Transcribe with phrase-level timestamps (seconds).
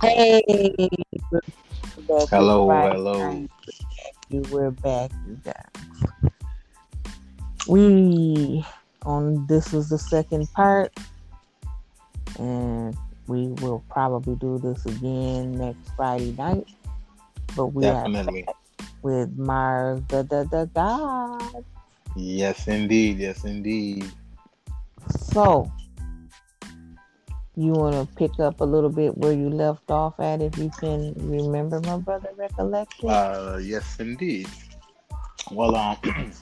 [0.00, 0.40] Hey,
[2.30, 3.46] hello, hello.
[4.30, 6.40] You were back, you guys.
[7.68, 8.64] We
[9.04, 10.98] on this is the second part,
[12.38, 16.66] and we will probably do this again next Friday night.
[17.54, 18.46] But we Definitely.
[18.48, 18.54] are
[19.02, 21.64] with Mars the the the God.
[22.16, 23.18] Yes, indeed.
[23.18, 24.10] Yes, indeed.
[25.10, 25.70] So
[27.60, 30.70] you want to pick up a little bit where you left off at, if you
[30.80, 33.10] can remember, my brother, recollection.
[33.10, 34.48] Uh, yes, indeed.
[35.50, 35.98] Well, um,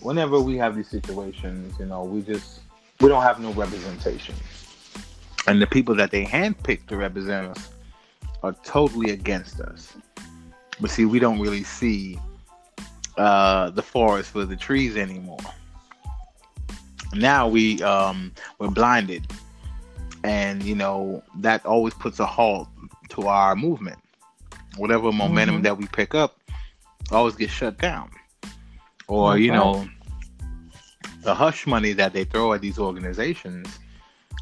[0.00, 2.60] whenever we have these situations, you know, we just
[3.00, 4.34] we don't have no representation,
[5.46, 7.70] and the people that they handpick to represent us
[8.42, 9.96] are totally against us.
[10.78, 12.18] But see, we don't really see
[13.16, 15.38] uh, the forest for the trees anymore.
[17.14, 19.26] Now we um, we're blinded
[20.24, 22.68] and you know that always puts a halt
[23.10, 23.98] to our movement.
[24.76, 25.64] Whatever momentum mm-hmm.
[25.64, 26.38] that we pick up
[27.10, 28.10] always gets shut down,
[29.06, 29.88] or you know
[31.22, 33.78] the hush money that they throw at these organizations.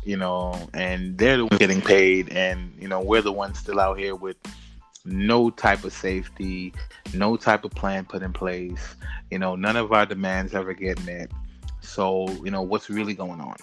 [0.05, 3.81] You know, and they're the ones getting paid, and you know we're the ones still
[3.81, 4.37] out here with
[5.07, 6.73] no type of safety,
[7.15, 8.97] no type of plan put in place.
[9.31, 11.31] You know, none of our demands ever get met.
[11.81, 13.57] So, you know, what's really going on?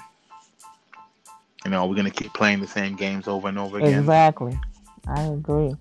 [1.66, 4.00] You know, we're gonna keep playing the same games over and over again.
[4.00, 4.58] Exactly.
[5.08, 5.76] I agree.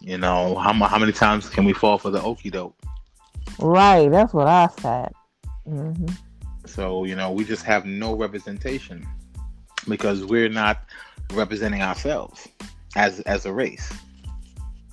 [0.00, 2.76] You know, how how many times can we fall for the okey doke?
[3.58, 4.10] Right.
[4.10, 5.12] That's what I said.
[5.68, 6.06] Mm-hmm.
[6.66, 9.06] So you know, we just have no representation
[9.88, 10.84] because we're not
[11.32, 12.48] representing ourselves
[12.96, 13.92] as as a race,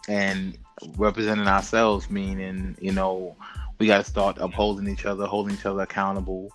[0.07, 0.57] and
[0.97, 3.35] representing ourselves meaning you know
[3.79, 6.51] we got to start upholding each other, holding each other accountable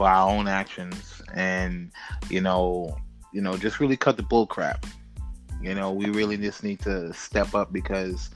[0.00, 1.92] for our own actions and
[2.30, 2.96] you know
[3.34, 4.86] you know just really cut the bull crap
[5.60, 8.30] you know we really just need to step up because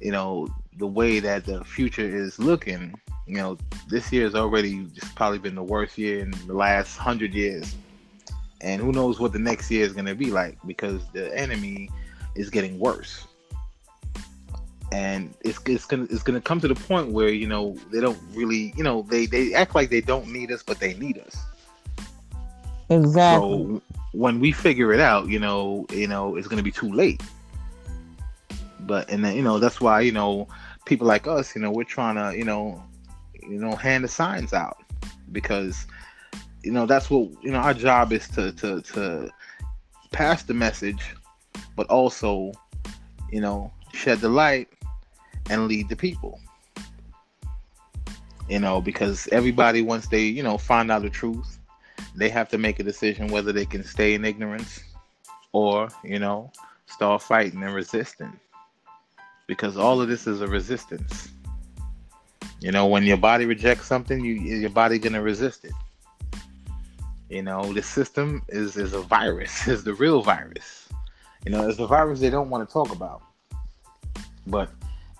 [0.00, 0.48] you know
[0.78, 2.92] the way that the future is looking
[3.26, 3.56] you know
[3.88, 7.76] this year has already just probably been the worst year in the last hundred years.
[8.62, 11.90] And who knows what the next year is going to be like because the enemy
[12.34, 13.25] is getting worse
[14.92, 18.18] and it's, it's gonna it's gonna come to the point where you know they don't
[18.32, 21.36] really you know they they act like they don't need us but they need us
[22.88, 23.82] exactly so
[24.12, 27.22] when we figure it out you know you know it's gonna be too late
[28.80, 30.46] but and then you know that's why you know
[30.84, 32.82] people like us you know we're trying to you know
[33.42, 34.78] you know hand the signs out
[35.32, 35.86] because
[36.62, 39.28] you know that's what you know our job is to to to
[40.12, 41.14] pass the message
[41.74, 42.52] but also
[43.32, 44.68] you know shed the light
[45.50, 46.40] and lead the people.
[48.48, 51.58] You know, because everybody once they, you know, find out the truth,
[52.14, 54.82] they have to make a decision whether they can stay in ignorance
[55.52, 56.52] or, you know,
[56.86, 58.38] start fighting and resisting.
[59.46, 61.28] Because all of this is a resistance.
[62.60, 65.72] You know, when your body rejects something, you your body gonna resist it.
[67.28, 70.88] You know, the system is is a virus, is the real virus.
[71.44, 73.22] You know, it's the virus they don't want to talk about.
[74.46, 74.70] But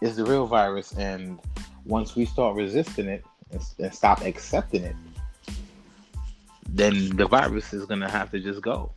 [0.00, 1.40] is the real virus, and
[1.84, 4.96] once we start resisting it and, and stop accepting it,
[6.68, 8.92] then the virus is gonna have to just go.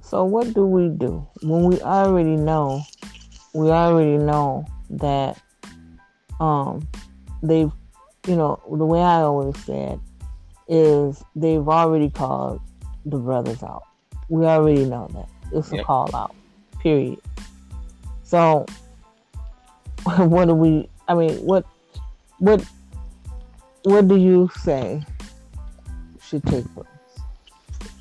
[0.00, 2.82] So what do we do when we already know?
[3.54, 5.40] We already know that
[6.40, 6.88] um
[7.42, 7.70] they've
[8.26, 10.00] you know the way I always said
[10.68, 12.60] is they've already called
[13.04, 13.82] the brothers out.
[14.28, 15.84] We already know that it's a yep.
[15.84, 16.34] call out.
[16.80, 17.20] Period.
[18.22, 18.66] So
[20.16, 20.88] what do we?
[21.06, 21.64] I mean, what,
[22.38, 22.64] what,
[23.82, 25.02] what do you say
[26.22, 26.86] should take place?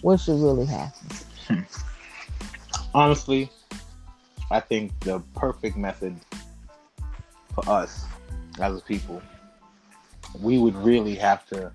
[0.02, 1.07] What should really happen?
[1.47, 1.62] Hmm.
[2.94, 3.50] Honestly,
[4.52, 6.16] I think the perfect method
[7.53, 8.06] for us
[8.59, 9.22] as a people,
[10.42, 11.72] we would really have to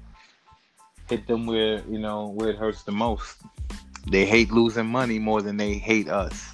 [1.09, 3.37] hit them where you know where it hurts the most.
[4.11, 6.52] They hate losing money more than they hate us.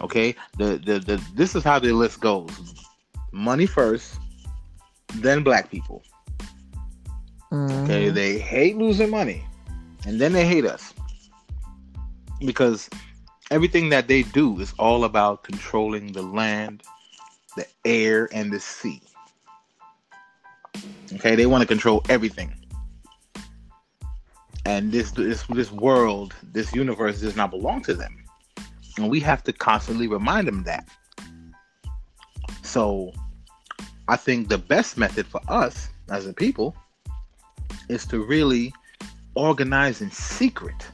[0.00, 2.50] Okay, the, the the this is how the list goes:
[3.32, 4.18] money first,
[5.16, 6.02] then black people.
[7.50, 7.84] Mm-hmm.
[7.84, 9.44] Okay, they hate losing money,
[10.06, 10.94] and then they hate us
[12.44, 12.88] because
[13.50, 16.82] everything that they do is all about controlling the land,
[17.56, 19.00] the air, and the sea.
[21.14, 22.54] Okay, they want to control everything.
[24.64, 28.24] And this this this world, this universe does not belong to them.
[28.98, 30.88] And we have to constantly remind them that.
[32.62, 33.12] So
[34.08, 36.76] I think the best method for us as a people
[37.88, 38.72] is to really
[39.34, 40.86] organize in secret,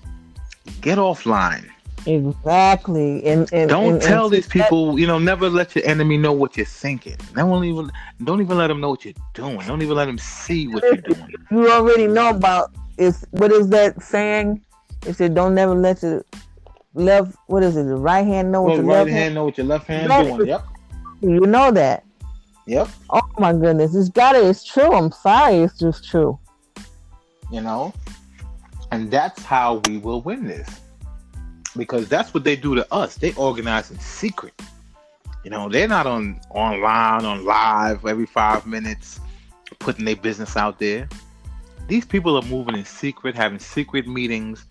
[0.81, 1.71] get offline,
[2.07, 3.25] Exactly.
[3.25, 6.33] And, and don't and, tell and these people, you know, never let your enemy know
[6.33, 7.17] what you're thinking.
[7.35, 7.91] Don't even
[8.25, 9.59] don't even let them know what you're doing.
[9.67, 11.35] Don't even let them see what you're doing.
[11.51, 14.63] You already know about is what is that saying?
[15.07, 16.25] It said don't never let your
[16.95, 19.35] left what is it, the right hand know what Well, your right left hand hand
[19.35, 20.37] know what your left hand No.
[20.37, 20.47] doing.
[20.49, 20.65] Yep.
[21.23, 22.05] you know that.
[22.67, 22.89] Yep.
[23.11, 23.95] Oh my goodness.
[23.95, 24.45] It's got it.
[24.45, 24.93] it's true.
[24.95, 26.39] I'm sorry, it's just true.
[27.51, 27.93] you know
[28.91, 30.81] and that's how we will win this
[31.77, 34.55] because that's what they do to us they organize in secret
[35.45, 39.21] you know they're not on online on live every five minutes
[39.81, 41.09] putting their business out there
[41.89, 44.67] these people are moving in secret having secret meetings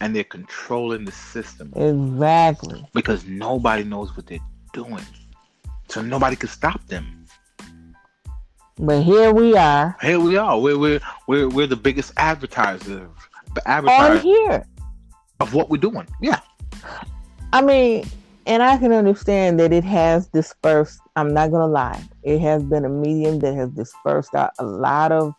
[0.00, 1.72] and they're controlling the system.
[1.76, 2.86] Exactly.
[2.94, 4.38] because nobody knows what they're
[4.72, 5.04] doing.
[5.88, 7.26] So nobody can stop them.
[8.78, 9.96] But here we are.
[10.00, 10.58] Here we are.
[10.58, 13.08] We're we're we're, we're the biggest advertisers
[13.50, 14.64] on advertisers here.
[15.40, 16.06] of what we're doing.
[16.20, 16.40] Yeah.
[17.52, 18.04] I mean,
[18.46, 21.00] and I can understand that it has dispersed.
[21.16, 25.10] I'm not gonna lie, it has been a medium that has dispersed out a lot
[25.10, 25.34] of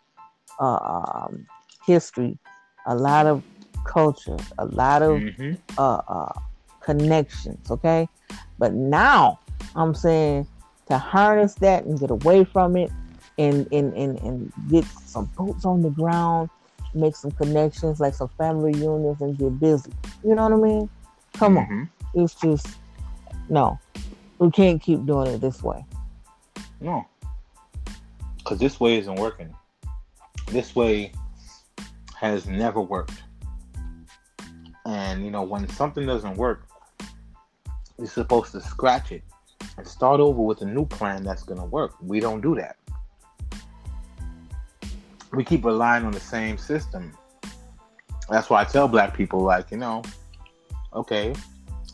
[0.58, 1.46] um,
[1.86, 2.38] history,
[2.86, 3.42] a lot of
[3.84, 5.58] culture, a lot of Mhm.
[5.78, 6.32] uh, uh,
[6.80, 7.70] connections.
[7.70, 8.08] Okay,
[8.58, 9.38] but now
[9.74, 10.46] I'm saying
[10.88, 12.90] to harness that and get away from it,
[13.38, 16.50] and and and, and get some boots on the ground,
[16.94, 19.92] make some connections, like some family reunions, and get busy.
[20.24, 20.90] You know what I mean?
[21.34, 21.88] Come on Mhm.
[22.14, 22.66] it's just
[23.48, 23.78] no
[24.40, 25.84] we can't keep doing it this way
[26.80, 27.06] No,
[28.38, 29.54] because this way isn't working.
[30.48, 31.12] This way
[32.16, 33.22] has never worked.
[34.90, 36.66] And you know, when something doesn't work,
[37.96, 39.22] you're supposed to scratch it
[39.76, 41.94] and start over with a new plan that's going to work.
[42.02, 42.76] We don't do that.
[45.32, 47.12] We keep relying on the same system.
[48.28, 50.02] That's why I tell black people, like, you know,
[50.92, 51.34] okay,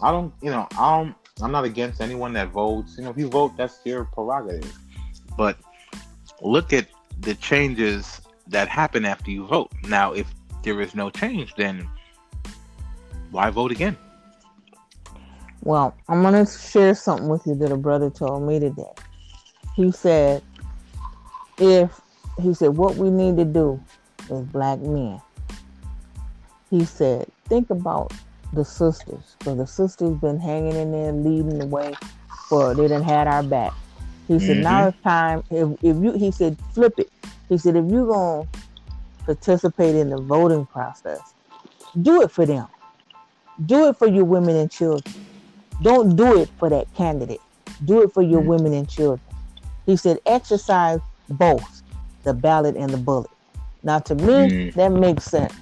[0.00, 2.94] I don't, you know, I don't, I'm not against anyone that votes.
[2.96, 4.72] You know, if you vote, that's your prerogative.
[5.36, 5.58] But
[6.40, 6.88] look at
[7.20, 9.70] the changes that happen after you vote.
[9.86, 10.32] Now, if
[10.62, 11.86] there is no change, then
[13.30, 13.96] why vote again?
[15.62, 18.92] well i'm going to share something with you that a brother told me today.
[19.74, 20.42] He said
[21.58, 22.00] if
[22.40, 23.82] he said what we need to do
[24.30, 25.20] is black men.
[26.70, 28.12] He said think about
[28.52, 31.94] the sisters because the sisters been hanging in there leading the way
[32.48, 33.72] for they didn't had our back.
[34.28, 34.62] He said mm-hmm.
[34.62, 37.10] now it's time if, if you he said flip it.
[37.48, 41.34] He said if you're going to participate in the voting process
[42.02, 42.66] do it for them
[43.64, 45.14] do it for your women and children
[45.82, 47.40] don't do it for that candidate
[47.84, 48.46] do it for your Mhm.
[48.46, 49.20] women and children
[49.86, 51.82] he said exercise both
[52.24, 53.30] the ballot and the bullet
[53.82, 54.74] now to me Mm.
[54.74, 55.54] that makes sense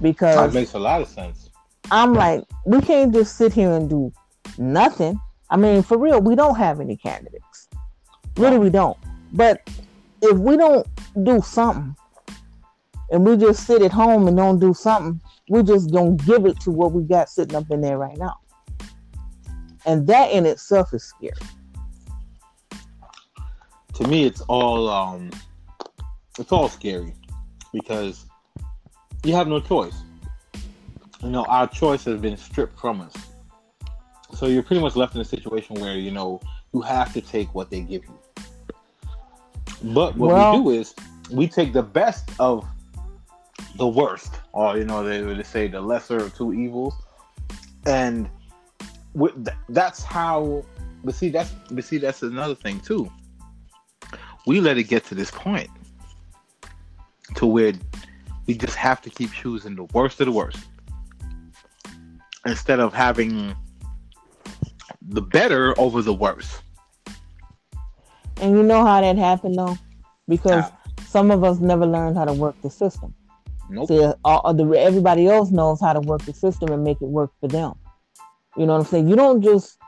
[0.00, 1.50] because That makes a lot of sense.
[1.92, 4.12] I'm like, we can't just sit here and do
[4.58, 5.20] nothing.
[5.50, 7.68] I mean, for real, we don't have any candidates.
[8.36, 8.96] Really, we don't.
[9.32, 9.68] But
[10.22, 10.86] if we don't
[11.24, 11.96] do something
[13.10, 16.60] and we just sit at home and don't do something, we just don't give it
[16.60, 18.38] to what we got sitting up in there right now.
[19.84, 21.32] And that in itself is scary.
[23.94, 25.30] To me, it's all um,
[26.38, 27.14] it's all scary
[27.72, 28.26] because
[29.24, 29.96] you have no choice.
[31.20, 33.12] You know, our choice has been stripped from us.
[34.32, 36.40] So you're pretty much left in a situation where you know
[36.72, 38.18] you have to take what they give you.
[39.82, 40.94] But what Well- we do is
[41.32, 42.64] we take the best of
[43.76, 46.94] the worst, or you know they would say the lesser of two evils,
[47.86, 48.28] and
[49.68, 50.64] that's how.
[51.02, 53.10] But see, that's but see, that's another thing too.
[54.46, 55.70] We let it get to this point
[57.36, 57.72] to where
[58.46, 60.58] we just have to keep choosing the worst of the worst
[62.46, 63.54] instead of having
[65.02, 66.62] the better over the worst.
[68.40, 69.76] And you know how that happened though?
[70.28, 70.64] Because
[71.06, 73.14] some of us never learned how to work the system.
[73.70, 73.88] Nope.
[73.88, 77.08] See, all, all the, everybody else knows how to work the system and make it
[77.08, 77.74] work for them.
[78.56, 79.08] You know what I'm saying?
[79.08, 79.78] You don't just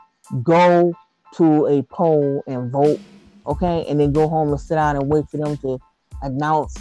[0.41, 0.93] go
[1.35, 2.99] to a poll and vote,
[3.45, 5.79] okay, and then go home and sit down and wait for them to
[6.21, 6.77] announce,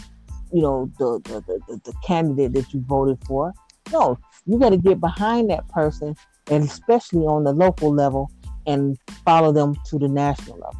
[0.52, 3.52] you know, the the, the, the, candidate that you voted for.
[3.90, 6.14] No, you got to get behind that person,
[6.50, 8.30] and especially on the local level,
[8.66, 10.78] and follow them to the national level.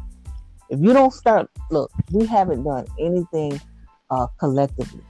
[0.69, 3.59] If you don't start, look, we haven't done anything
[4.09, 5.03] uh, collectively,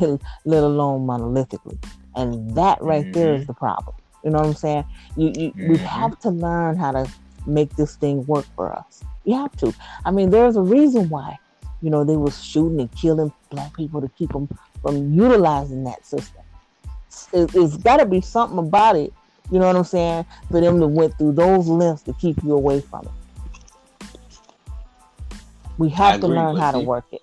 [0.44, 1.78] let alone monolithically,
[2.16, 3.96] and that right there is the problem.
[4.24, 4.84] You know what I'm saying?
[5.16, 5.86] You, you we Mhm.
[5.86, 7.12] have to learn how to
[7.46, 9.04] make this thing work for us.
[9.24, 9.74] You have to.
[10.04, 11.36] I mean, there's a reason why,
[11.80, 14.48] you know, they was shooting and killing black people to keep them
[14.82, 16.42] from utilizing that system.
[17.32, 19.14] It, it's got to be something about it
[19.50, 20.26] You know what I'm saying?
[20.50, 23.12] For them to went through those lengths to keep you away from it.
[25.78, 27.22] We have to learn how to work it.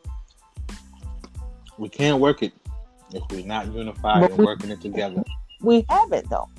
[1.78, 2.54] We can't work it
[3.14, 5.24] if we're not unified But and we- working it together.
[5.62, 6.50] We haven't though.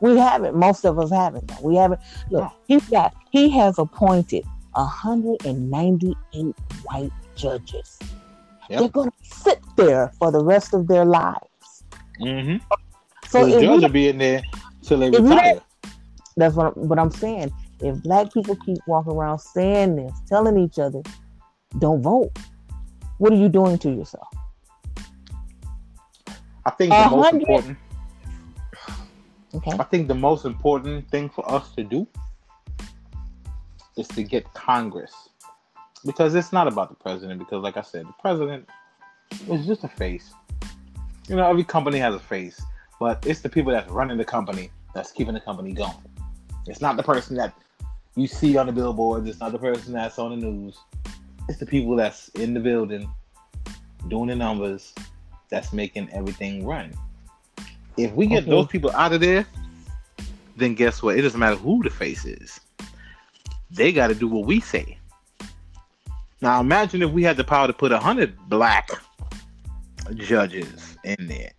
[0.00, 0.54] We haven't.
[0.56, 1.62] Most of us haven't though.
[1.62, 2.00] We haven't.
[2.30, 3.14] Look, he's got.
[3.30, 7.98] He has appointed 198 white judges.
[8.70, 8.80] Yep.
[8.80, 11.84] They're going to sit there for the rest of their lives.
[12.20, 12.56] Mm-hmm.
[13.28, 14.42] So the judge will be in there
[14.82, 15.60] till they retire.
[16.36, 17.52] that's what, I'm- what I'm saying.
[17.80, 21.00] If black people keep walking around saying this, telling each other,
[21.78, 22.36] "Don't vote,"
[23.18, 24.26] what are you doing to yourself?
[26.64, 27.78] I think the most important.
[29.54, 29.70] Okay.
[29.78, 32.06] I think the most important thing for us to do
[33.96, 35.30] is to get Congress,
[36.04, 37.38] because it's not about the president.
[37.38, 38.68] Because, like I said, the president
[39.48, 40.32] is just a face.
[41.28, 42.60] You know, every company has a face,
[43.00, 45.92] but it's the people that's running the company that's keeping the company going.
[46.66, 47.54] It's not the person that
[48.16, 49.28] you see on the billboards.
[49.28, 50.76] It's not the person that's on the news.
[51.48, 53.10] It's the people that's in the building
[54.08, 54.94] doing the numbers
[55.50, 56.92] that's making everything run.
[57.96, 58.50] If we get Okay.
[58.50, 59.46] those people out of there,
[60.56, 61.16] then guess what?
[61.16, 62.60] It doesn't matter who the face is.
[63.70, 64.98] They got to do what we say.
[66.40, 68.90] Now imagine if we had the power to put a hundred black
[70.14, 71.50] judges in there.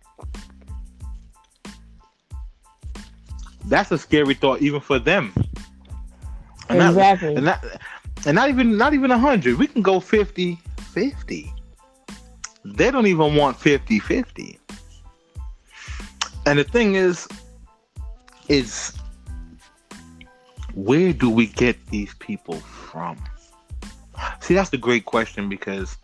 [3.66, 5.32] That's a scary thought, even for them.
[6.68, 7.34] And not- Exactly.
[7.36, 7.64] and not,
[8.26, 9.58] and not even not even a hundred.
[9.58, 10.58] We can go 50
[10.92, 11.52] 50.
[12.64, 14.58] They don't even want 50 50.
[16.46, 17.28] And the thing is,
[18.48, 18.96] is
[20.74, 23.16] where do we get these people from?
[24.40, 25.96] See, that's the great question because,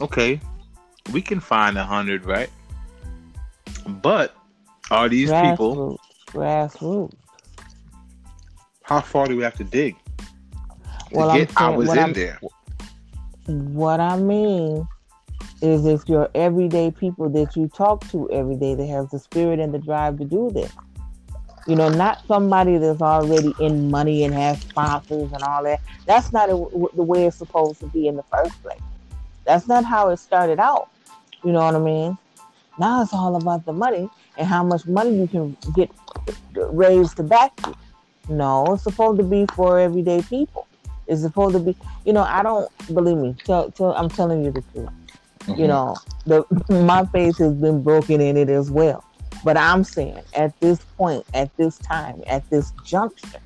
[0.00, 0.40] okay,
[1.12, 2.50] we can find a hundred, right?
[3.86, 4.34] But
[4.90, 5.98] are these people?
[6.28, 6.78] Grassroots.
[6.78, 7.14] Grassroots.
[8.82, 9.96] How far do we have to dig
[11.12, 12.40] to Well, I'm saying- ours in I'm- there?
[13.46, 14.86] What I mean
[15.62, 19.60] is if your everyday people that you talk to every day that has the spirit
[19.60, 20.72] and the drive to do this.
[21.68, 25.80] You know, not somebody that's already in money and has sponsors and all that.
[26.06, 28.80] That's not the way it's supposed to be in the first place.
[29.44, 30.90] That's not how it started out.
[31.44, 32.18] You know what I mean?
[32.78, 35.90] Now it's all about the money and how much money you can get
[36.56, 37.74] raised to back you.
[38.28, 40.66] No, it's supposed to be for everyday people.
[41.06, 43.36] It's supposed to be, you know, I don't believe me.
[43.44, 44.88] Tell, tell, I'm telling you the truth.
[45.42, 45.60] Mm-hmm.
[45.60, 45.96] You know,
[46.26, 49.04] the my faith has been broken in it as well.
[49.44, 53.40] But I'm saying at this point, at this time, at this juncture,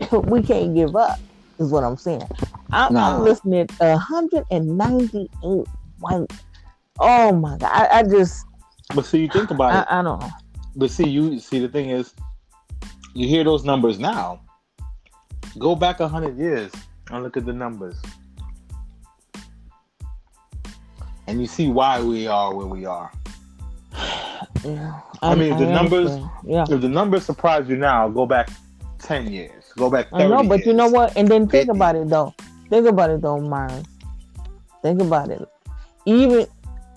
[0.12, 1.18] we can't give up.
[1.58, 2.28] Is what I'm saying.
[2.70, 2.96] I'm.
[2.96, 5.66] I'm listening to 198
[6.00, 6.30] white.
[6.98, 7.70] Oh my god!
[7.72, 8.44] I, I just
[8.94, 9.86] But see, you think about it.
[9.90, 10.30] I, I don't know.
[10.74, 12.12] But see, you see the thing is,
[13.14, 14.40] you hear those numbers now.
[15.58, 16.70] Go back a hundred years
[17.10, 17.96] and look at the numbers,
[21.26, 23.10] and you see why we are where we are.
[24.64, 26.30] Yeah, I mean, the numbers- understand.
[26.44, 26.64] Yeah.
[26.68, 28.50] If the numbers surprise you now, go back
[28.98, 29.64] ten years.
[29.76, 30.10] Go back.
[30.10, 31.16] 30 I know, but you know what?
[31.16, 31.70] And then think 50.
[31.76, 32.34] about it though.
[32.70, 33.84] Think about it though, Mars.
[34.82, 35.46] Think about it.
[36.04, 36.46] Even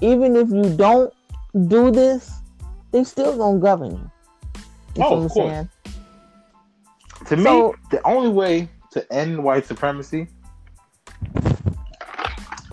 [0.01, 1.13] even if you don't
[1.67, 2.31] do this,
[2.91, 4.11] they still gonna govern you.
[4.95, 5.51] You Oh, of what I'm course.
[5.53, 5.69] saying?
[7.27, 10.27] To me, the only way to end white supremacy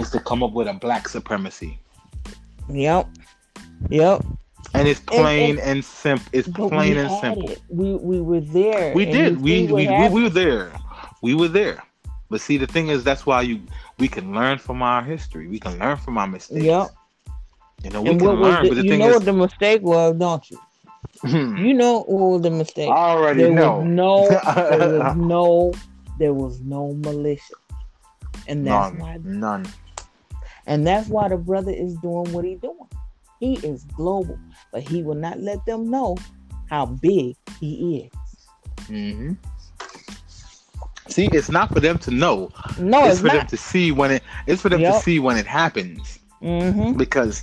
[0.07, 1.79] is to come up with a black supremacy,
[2.69, 3.09] Yep.
[3.91, 4.25] Yep.
[4.75, 6.29] and it's And- plain and, simple.
[6.33, 7.51] It's plain and simple.
[7.51, 7.61] It.
[7.69, 8.95] We we were there.
[8.95, 9.41] We did.
[9.41, 10.73] We we, we we were there.
[11.23, 11.83] We were there.
[12.29, 13.61] But see, the thing is, that's why you
[13.99, 15.47] we can learn from our history.
[15.49, 16.65] We can learn from our mistakes.
[16.65, 16.89] Yep.
[17.85, 18.63] You know, we And can learn.
[18.65, 20.59] the, but the you know is, what the mistake was, don't you?
[21.23, 21.57] Hmm.
[21.65, 22.91] You know was the mistake?
[22.91, 23.83] I already there know.
[23.85, 25.73] no there was no
[26.19, 27.55] there was no militia.
[28.49, 29.01] And that's none.
[29.01, 29.67] why None.
[30.67, 32.89] And that's why the brother is doing what he's doing.
[33.41, 34.39] He is global,
[34.73, 36.17] but he will not let them know
[36.69, 38.87] how big he is.
[38.87, 39.33] hmm
[41.09, 42.51] See, it's not for them to know.
[42.79, 44.23] No, it's, it's, for them to see when it.
[44.47, 46.19] It's for them to see when it happens.
[46.41, 47.43] hmm Because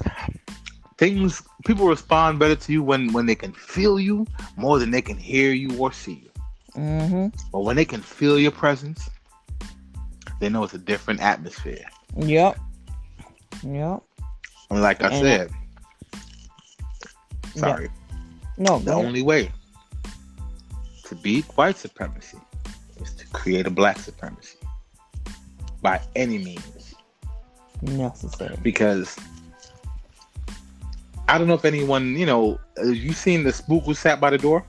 [0.97, 4.27] things, people respond better to you when when they can feel you
[4.57, 6.31] more than they can hear you or see you.
[6.73, 9.09] hmm But when they can feel your presence,
[10.39, 11.85] they know it's a different atmosphere.
[12.17, 12.57] Yep.
[13.61, 14.01] Yep.
[14.71, 15.51] And like I And- said,
[17.55, 17.89] sorry,
[18.57, 19.51] No, the only way
[21.05, 22.37] to beat white supremacy
[23.01, 24.57] is to create a black supremacy
[25.81, 26.95] by any means.
[27.81, 28.55] necessary.
[28.61, 29.17] Because
[31.27, 34.29] I don't know if anyone, you know, uh, you seen the spook who sat by
[34.29, 34.63] the door?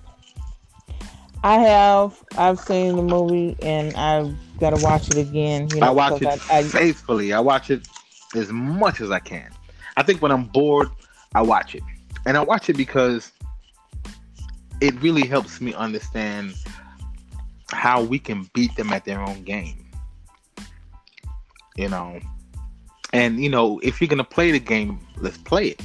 [1.45, 2.25] I have.
[2.39, 5.69] I've seen the movie, and I've got to watch it again.
[5.75, 7.33] You know, I watch it I, I, faithfully.
[7.33, 7.87] I watch it
[8.35, 9.51] as much as I can.
[9.97, 10.89] I think when I'm bored,
[11.35, 11.83] I watch it,
[12.27, 13.33] and I watch it because
[14.81, 16.55] it really helps me understand
[17.71, 19.87] how we can beat them at their own game.
[21.77, 22.21] You know,
[23.13, 25.83] and you know, if you're gonna play the game, let's play it,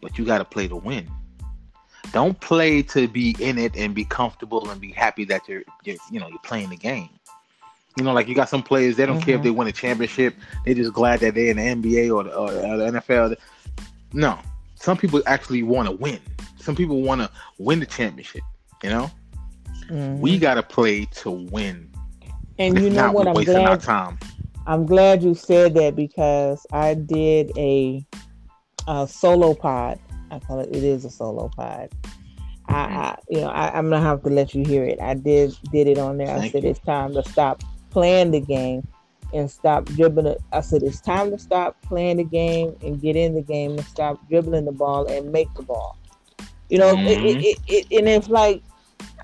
[0.00, 1.08] but you got to play to win.
[2.12, 5.96] Don't play to be in it and be comfortable and be happy that you're, you're
[6.10, 7.10] you know, you're playing the game.
[7.98, 9.24] You know, like you got some players, they don't mm-hmm.
[9.24, 10.36] care if they win a championship.
[10.64, 13.36] They're just glad that they're in the NBA or the, or the NFL.
[14.12, 14.38] No,
[14.76, 16.20] some people actually want to win.
[16.58, 18.42] Some people want to win the championship.
[18.84, 19.10] You know,
[19.90, 20.20] mm-hmm.
[20.20, 21.90] we got to play to win.
[22.60, 23.26] And you know what?
[23.26, 24.18] I'm glad.
[24.68, 28.06] I'm glad you said that because I did a,
[28.86, 29.98] a solo pod.
[30.30, 30.68] I call it.
[30.68, 31.90] It is a solo pod.
[32.68, 32.96] I, mm-hmm.
[32.98, 35.00] I you know, I, am gonna have to let you hear it.
[35.00, 36.28] I did did it on there.
[36.28, 36.70] Thank I said you.
[36.70, 38.86] it's time to stop playing the game
[39.34, 40.36] and stop dribbling.
[40.52, 43.84] I said it's time to stop playing the game and get in the game and
[43.84, 45.98] stop dribbling the ball and make the ball.
[46.70, 47.06] You know, mm-hmm.
[47.06, 48.62] it, it, it, and it's like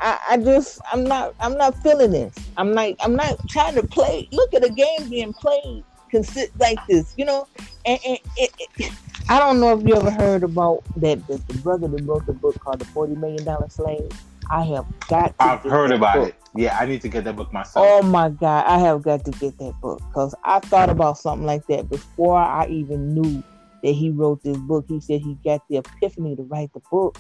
[0.01, 2.35] I, I, just I'm not I'm not feeling this.
[2.57, 4.29] I'm like I'm not trying to play.
[4.33, 7.47] Look at a game being played consist like this, you know.
[7.85, 8.93] And, and it,
[9.29, 12.33] I don't know if you ever heard about that the, the brother that wrote the
[12.33, 14.11] book called The Forty Million Dollar Slave.
[14.51, 15.35] I have got.
[15.39, 16.29] I've heard about book.
[16.29, 16.35] it.
[16.57, 17.87] Yeah, I need to get that book myself.
[17.89, 21.47] Oh my god, I have got to get that book because I thought about something
[21.47, 23.43] like that before I even knew
[23.83, 24.85] that he wrote this book.
[24.89, 27.19] He said he got the epiphany to write the book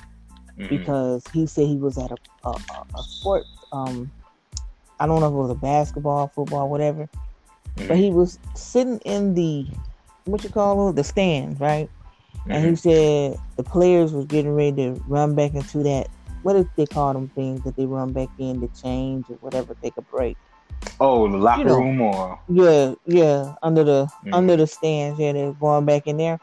[0.58, 0.68] mm-hmm.
[0.68, 2.50] because he said he was at a a,
[2.96, 3.48] a sports.
[3.72, 4.10] Um,
[5.00, 7.08] I don't know if it was a basketball, football, whatever,
[7.76, 7.88] mm-hmm.
[7.88, 9.66] but he was sitting in the
[10.26, 11.90] what you call it, the stands, right?
[12.38, 12.50] Mm-hmm.
[12.52, 16.08] And he said the players was getting ready to run back into that
[16.44, 19.74] what did they call them things that they run back in to change or whatever,
[19.82, 20.36] take a break.
[21.00, 24.34] Oh, the locker you know, room or yeah, yeah, under the mm-hmm.
[24.34, 25.18] under the stands.
[25.18, 26.38] Yeah, they're going back in there,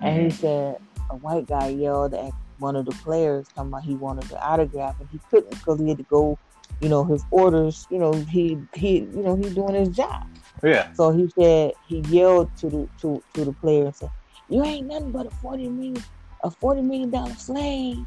[0.00, 0.24] and mm-hmm.
[0.26, 0.76] he said
[1.08, 5.00] a white guy yelled at one of the players, talking about he wanted the autograph,
[5.00, 6.38] and he couldn't because he had to go.
[6.80, 7.86] You know his orders.
[7.90, 10.26] You know he he you know he's doing his job.
[10.62, 10.92] Yeah.
[10.92, 14.10] So he said he yelled to the to to the player and said,
[14.48, 16.02] "You ain't nothing but a forty million
[16.44, 18.04] a forty million dollar slave."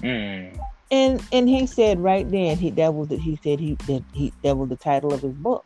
[0.00, 0.58] Mm.
[0.90, 4.32] And and he said right then he that was the, he said he that he
[4.42, 5.64] that was the title of his book.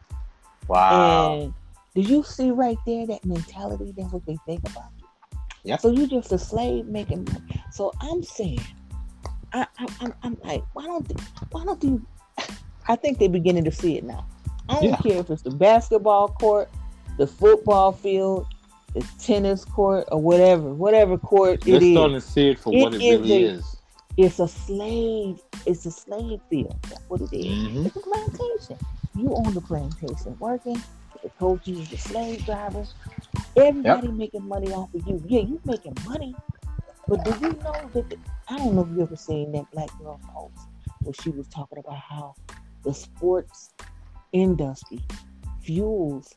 [0.69, 1.35] Wow.
[1.35, 1.55] And
[1.95, 3.93] did you see right there that mentality?
[3.97, 5.07] That's what they think about you.
[5.65, 5.79] Yeah.
[5.79, 7.65] So you're just a slave making money.
[7.73, 8.61] So I'm saying,
[9.53, 12.07] I, I I'm, I'm like, why don't they, why don't you?
[12.89, 14.27] I think they're beginning to see it now.
[14.69, 14.97] I don't yeah.
[14.97, 16.71] care if it's the basketball court,
[17.19, 18.47] the football field,
[18.95, 21.81] the tennis court, or whatever, whatever court it is.
[21.81, 23.76] They're starting to see it for it what it really a, is.
[24.17, 25.41] It's a slave.
[25.67, 26.77] It's a slave field.
[26.83, 27.47] That's what it is.
[27.47, 27.87] Mm-hmm.
[27.87, 28.79] It's a plantation.
[29.15, 30.81] You own the plantation, working.
[31.23, 32.95] The coaches, the slave drivers,
[33.57, 34.17] everybody yep.
[34.17, 35.21] making money off of you.
[35.27, 36.37] Yeah, you making money,
[37.09, 38.11] but do you know that?
[38.11, 40.69] The, I don't know if you ever seen that black girl post
[41.03, 42.35] where she was talking about how
[42.85, 43.73] the sports
[44.33, 45.01] industry
[45.63, 46.35] fuels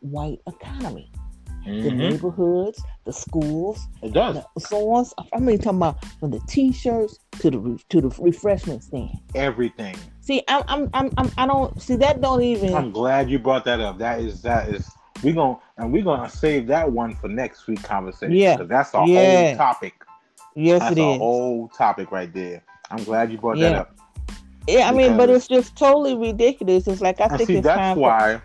[0.00, 1.10] white economy
[1.66, 1.82] mm-hmm.
[1.82, 3.86] the neighborhoods, the schools.
[4.02, 4.42] It does.
[4.58, 5.06] So on.
[5.32, 9.18] I mean, talking about from the t-shirts to the to the refreshment stand.
[9.34, 9.96] Everything.
[10.20, 12.20] See, I'm, I'm, I'm, I'm I don't see that.
[12.20, 12.74] Don't even.
[12.74, 13.98] I'm glad you brought that up.
[13.98, 14.90] That is that is
[15.22, 18.32] we gonna and we're gonna save that one for next week conversation.
[18.32, 19.48] Yeah, because that's a yeah.
[19.48, 19.94] whole topic.
[20.54, 21.18] Yes, that's it is.
[21.18, 22.62] whole topic right there.
[22.90, 23.70] I'm glad you brought yeah.
[23.70, 23.96] that up.
[24.66, 26.86] Yeah, I mean, but it's just totally ridiculous.
[26.88, 28.40] It's like I think see, it's that's time why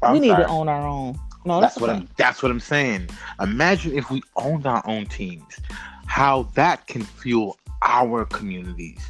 [0.00, 0.44] for, we need sorry.
[0.44, 1.18] to own our own.
[1.44, 2.08] No, that's, that's what I'm.
[2.16, 3.08] That's what I'm saying.
[3.40, 5.58] Imagine if we owned our own teams,
[6.06, 9.00] how that can fuel our communities.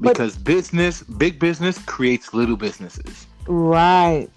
[0.00, 3.26] Because but, business, big business, creates little businesses.
[3.46, 4.28] Right.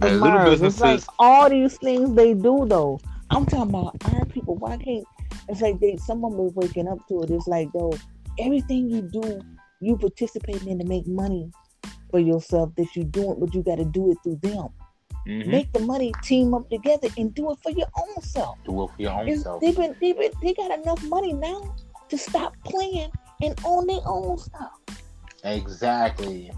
[0.00, 0.80] And little businesses.
[0.80, 3.00] It's like all these things they do, though.
[3.30, 4.56] I'm talking about our people.
[4.56, 5.04] Why can't?
[5.48, 5.96] It's like they.
[5.96, 7.30] Someone was waking up to it.
[7.30, 7.92] It's like though
[8.38, 9.40] everything you do,
[9.80, 11.50] you participating in to make money
[12.10, 14.68] for yourself that you're doing, but you got to do it through them.
[15.26, 15.50] Mm-hmm.
[15.50, 18.56] Make the money, team up together, and do it for your own self.
[18.64, 19.60] Do it for your own self.
[19.60, 21.74] They've been, they've been, they got enough money now
[22.08, 23.10] to stop playing
[23.42, 24.72] and own their own stuff.
[25.44, 26.50] Exactly.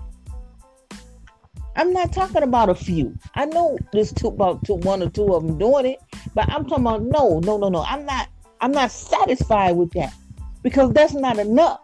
[1.75, 3.17] I'm not talking about a few.
[3.35, 6.01] I know there's two about two, one or two of them doing it,
[6.35, 7.83] but I'm talking about no, no, no, no.
[7.83, 8.29] I'm not.
[8.61, 10.15] I'm not satisfied with that
[10.63, 11.81] because that's not enough.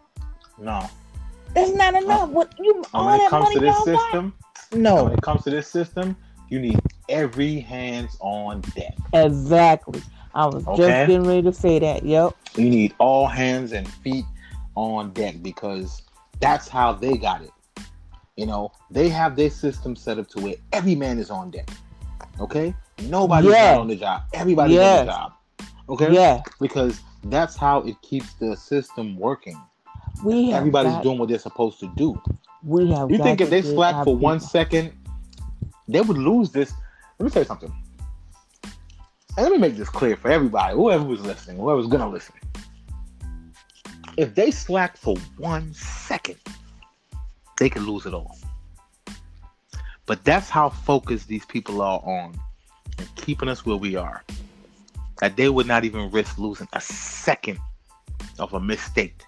[0.59, 0.87] No.
[1.55, 2.29] That's not enough.
[2.29, 4.35] What you all when it comes to this system?
[4.73, 5.05] No.
[5.05, 6.17] When it comes to this system,
[6.49, 8.95] you need every hands on deck.
[9.13, 10.03] Exactly.
[10.35, 10.77] I was okay?
[10.77, 12.05] just getting ready to say that.
[12.05, 12.35] Yep.
[12.57, 14.25] You need all hands and feet
[14.75, 16.03] on deck because
[16.41, 17.51] That's how they got it.
[18.37, 21.69] You know, they have their system set up to where every man is on deck.
[22.41, 22.75] Okay?
[23.03, 24.23] Nobody's not on the job.
[24.33, 25.33] Everybody's on the job.
[25.89, 26.13] Okay?
[26.13, 29.61] Yeah, Because that's how it keeps the system working.
[30.25, 32.21] we have Everybody's got, doing what they're supposed to do.
[32.63, 33.11] We have.
[33.11, 34.93] You think if they slack for one second,
[35.89, 36.73] they would lose this.
[37.19, 37.73] Let me tell you something.
[38.65, 42.35] And let me make this clear for everybody, whoever was listening, whoever's gonna listen.
[44.17, 46.37] If they slack for one second,
[47.59, 48.37] they could lose it all.
[50.07, 52.39] But that's how focused these people are on
[52.99, 54.25] and keeping us where we are.
[55.21, 57.59] That they would not even risk losing a second
[58.39, 59.23] of a mistake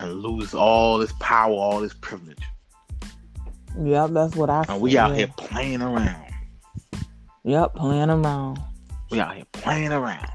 [0.00, 2.42] and lose all this power, all this privilege.
[3.80, 4.64] Yep, that's what I.
[4.68, 4.98] And we said.
[4.98, 6.24] out here playing around.
[7.44, 8.58] Yep, playing around.
[9.10, 10.28] We out here playing around.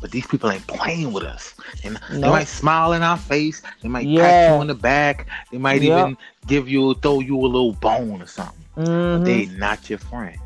[0.00, 1.54] But these people ain't playing with us.
[1.82, 3.62] And they might smile in our face.
[3.82, 5.26] They might pat you on the back.
[5.50, 5.98] They might Yep.
[5.98, 8.54] even give you, throw you a little bone or something.
[8.76, 9.24] Mm-hmm.
[9.24, 10.38] They not your friend.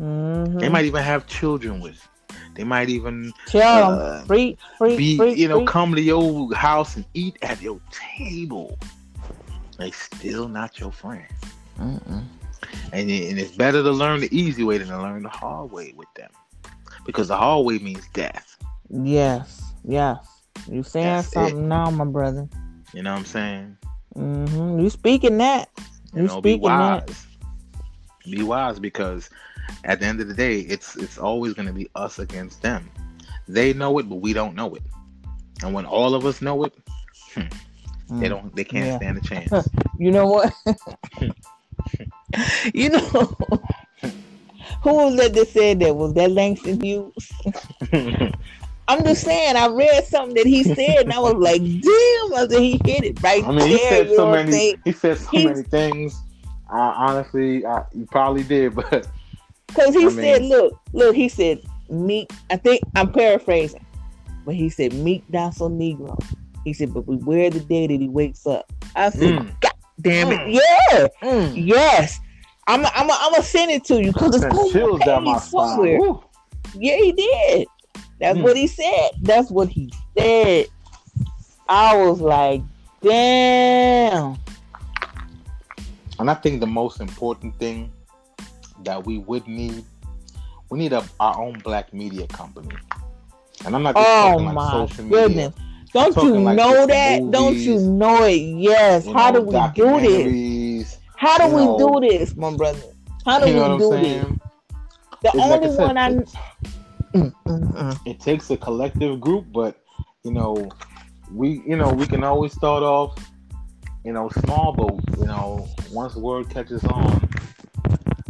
[0.00, 0.58] mm-hmm.
[0.58, 1.94] They might even have children with.
[1.94, 2.36] you.
[2.56, 5.66] They might even tell uh, free, free, be, free, you know, free.
[5.66, 8.76] come to your house and eat at your table.
[9.78, 11.24] They still not your friend.
[11.78, 12.24] Mm-mm.
[12.92, 15.70] And, it- and it's better to learn the easy way than to learn the hard
[15.70, 16.30] way with them.
[17.06, 18.56] Because the hard way means death.
[18.90, 20.18] Yes, yes.
[20.70, 22.48] You saying That's something now, my brother?
[22.92, 23.76] You know what I'm saying?
[24.16, 24.80] Mm-hmm.
[24.80, 25.68] You speaking that?
[26.14, 27.04] You You know, be wise.
[27.06, 28.30] that?
[28.30, 29.30] Be wise because
[29.84, 32.90] at the end of the day, it's it's always gonna be us against them.
[33.46, 34.82] They know it, but we don't know it.
[35.62, 36.74] And when all of us know it,
[37.36, 37.48] they
[38.10, 38.28] Mm.
[38.28, 38.96] don't they can't Yeah.
[38.96, 39.68] stand a chance.
[39.98, 40.52] You know what?
[42.74, 43.36] you know
[44.82, 45.94] who was that that said that?
[45.96, 47.32] Was that Langston Hughes?
[48.90, 49.56] I'm just saying.
[49.56, 53.04] I read something that he said, and I was like, "Damn!" I said he hit
[53.04, 53.88] it right I mean, he there.
[53.90, 54.52] said so know what I'm many.
[54.58, 54.76] saying?
[54.84, 56.16] He said so He's- many things.
[56.70, 59.08] I honestly, uh, he probably did, but
[59.68, 63.84] Because he I said, mean- look, look, he said, meek, I think I'm paraphrasing,
[64.44, 66.18] but he said, meek, docile Negro.
[66.64, 68.70] He said, but beware the day that he wakes up.
[68.94, 69.60] I said, Mm.
[69.60, 70.38] God damn it.
[70.40, 70.60] Mm.
[70.90, 72.18] Yeah, mm, yes.
[72.66, 75.34] I'm I'm I'm gonna send it to you because it's sent on chills down my
[75.34, 75.68] page spine.
[75.68, 76.00] somewhere.
[76.74, 77.68] Yeah, he did.
[78.20, 78.42] That's Mm.
[78.42, 79.10] what he said.
[79.22, 80.66] That's what he said.
[81.68, 82.62] I was like,
[83.02, 84.36] damn.
[86.18, 87.92] And I think the most important thing
[88.84, 89.84] that we would need,
[90.70, 92.74] we need a, our own black media company.
[93.64, 95.28] And I'm not just Oh talking like my social media.
[95.28, 95.54] goodness.
[95.92, 97.30] Don't you like know that?
[97.30, 98.36] Don't you know it?
[98.36, 99.06] Yes.
[99.06, 100.98] you How know, do we do this?
[101.16, 102.00] How do we know.
[102.00, 102.80] do this, my brother?
[103.24, 104.26] How do You know we do this?
[105.22, 106.28] The It's only said, one I it-
[107.14, 108.00] Mm, mm, mm.
[108.04, 109.80] it takes a collective group, but
[110.24, 110.68] you know,
[111.32, 113.16] we you know we can always start off,
[114.04, 117.26] you know, small, but you know, once word catches on,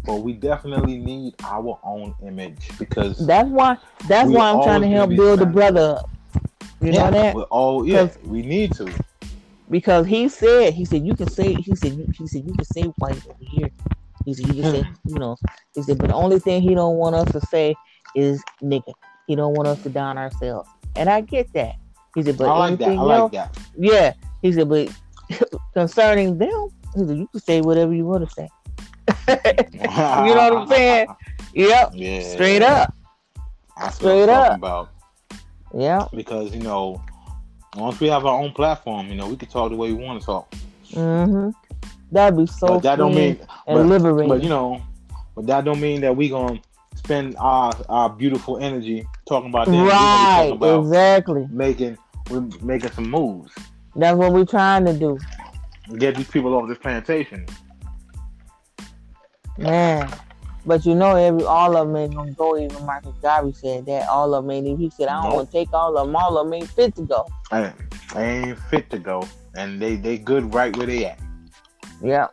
[0.05, 4.89] but we definitely need our own image because that's why that's why I'm trying to
[4.89, 6.11] help build the brother up.
[6.81, 7.35] You yeah, know that?
[7.51, 8.93] all yeah, we need to.
[9.71, 12.65] Because he said he said you can say he said you he said you can
[12.65, 13.71] say white over here.
[14.25, 15.37] He said you can say you know
[15.75, 17.75] he said but the only thing he don't want us to say
[18.15, 18.93] is nigga.
[19.27, 20.69] He don't want us to down ourselves.
[20.97, 21.75] And I get that.
[22.15, 22.89] He said, but I like that.
[22.89, 23.59] I like else, that.
[23.77, 24.13] yeah.
[24.43, 24.91] He said, but
[25.75, 28.49] concerning them, he said, you can say whatever you want to say.
[29.29, 31.07] you know what I'm saying?
[31.55, 31.93] Yep.
[31.95, 32.95] Yeah, Straight up.
[33.77, 34.59] That's Straight up.
[34.59, 34.91] about.
[35.75, 36.07] Yeah.
[36.15, 37.03] Because you know,
[37.77, 40.21] once we have our own platform, you know, we can talk the way we want
[40.21, 40.55] to talk.
[40.91, 41.51] Mm-hmm.
[42.11, 44.29] That'd be so but that don't mean, and but, liberating.
[44.29, 44.83] but you know,
[45.35, 46.61] but that don't mean that we gonna
[46.95, 49.83] spend our our beautiful energy talking about them.
[49.83, 50.53] We gonna be right.
[50.53, 51.47] about Exactly.
[51.51, 51.99] making
[52.31, 53.53] we're making some moves.
[53.95, 55.19] That's what we're trying to do.
[55.99, 57.47] Get these people off this plantation.
[59.57, 60.09] Man.
[60.69, 62.59] But you know, every all of them ain't gonna go.
[62.59, 64.79] Even Marcus Garvey said that all of them ain't.
[64.79, 66.15] He said, "I don't want to take all of them.
[66.15, 67.73] All of them ain't fit to go." They
[68.15, 69.27] ain't fit to go,
[69.57, 71.19] and they they good right where they at.
[72.03, 72.27] Yeah.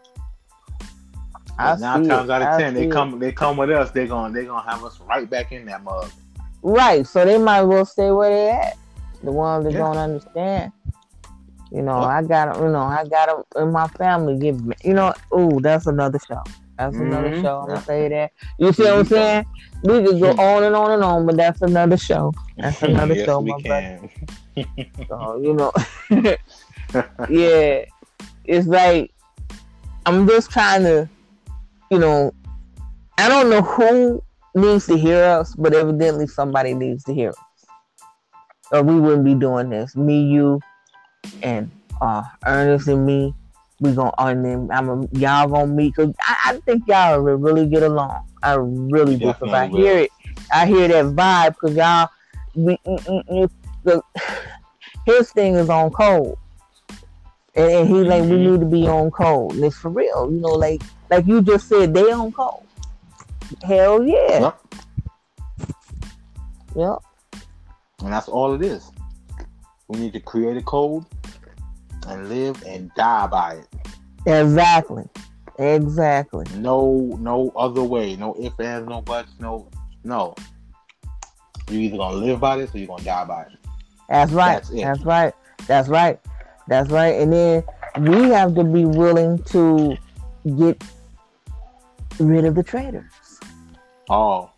[1.57, 2.33] I nine times it.
[2.33, 2.91] out of I ten, they see it.
[2.91, 3.91] come they come with us.
[3.91, 6.11] They're gonna they gonna have us right back in that mug.
[6.61, 7.07] Right.
[7.07, 8.77] So they might as well stay where they at.
[9.23, 9.79] The ones that Yeah.
[9.79, 10.73] don't understand.
[11.71, 12.07] You know, Yeah.
[12.07, 14.37] I got You know, I got in my family.
[14.37, 14.75] Give me.
[14.83, 15.13] You know.
[15.31, 16.43] Oh, that's another show.
[16.77, 17.41] That's another Mhm.
[17.41, 17.59] show.
[17.61, 18.31] I'm gonna say that.
[18.59, 19.45] You see what I'm saying?
[19.83, 20.39] We could go Mhm.
[20.39, 22.33] on and on and on, but that's another show.
[22.57, 23.99] That's another yes, show, my brother.
[25.07, 25.71] So you know,
[27.29, 27.85] yeah,
[28.45, 29.11] it's like
[30.05, 31.09] I'm just trying to,
[31.91, 32.31] you know,
[33.17, 34.21] I don't know who
[34.55, 37.35] needs to hear us, but evidently somebody needs to hear us,
[38.71, 39.95] or we wouldn't be doing this.
[39.95, 40.59] Me, you,
[41.43, 41.69] and
[42.01, 43.33] uh, Ernest and me,
[43.79, 47.35] we gonna and then I'm a, y'all gonna meet because I, I, think y'all will
[47.35, 48.25] really get along.
[48.41, 50.11] I really do because I hear it.
[50.53, 52.09] I hear that vibe because y'all.
[52.55, 53.51] We, mm, mm, mm,
[53.83, 54.01] the,
[55.05, 56.37] his thing is on cold,
[57.55, 58.31] and, and he's like, mm-hmm.
[58.31, 59.55] we need to be on cold.
[59.55, 62.65] And it's for real, you know, like like you just said, they on cold.
[63.63, 64.39] Hell yeah.
[64.39, 64.61] Yep.
[66.75, 66.97] Yep.
[68.03, 68.91] And that's all it is.
[69.87, 71.05] We need to create a code
[72.05, 73.67] and live and die by it.
[74.25, 75.03] Exactly.
[75.57, 76.45] Exactly.
[76.55, 78.15] No, no other way.
[78.15, 79.31] No ifs, ands, no buts.
[79.39, 79.69] No,
[80.03, 80.35] no.
[81.69, 83.57] You either gonna live by this or you're gonna die by it.
[84.09, 84.63] That's right.
[84.63, 85.33] That's, That's right.
[85.67, 86.19] That's right.
[86.67, 87.15] That's right.
[87.21, 87.63] And then
[87.99, 89.97] we have to be willing to
[90.57, 90.83] get
[92.19, 93.11] rid of the traitors.
[94.09, 94.51] Oh.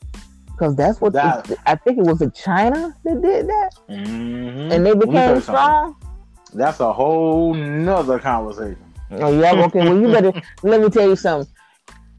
[0.48, 4.72] Because that's what that, the, I think it was in China that did that, mm-hmm.
[4.72, 5.96] and they became strong.
[6.54, 8.78] That's a whole nother conversation.
[9.12, 9.80] Oh yeah, okay.
[9.80, 10.34] Well, you better
[10.64, 11.52] let me tell you something.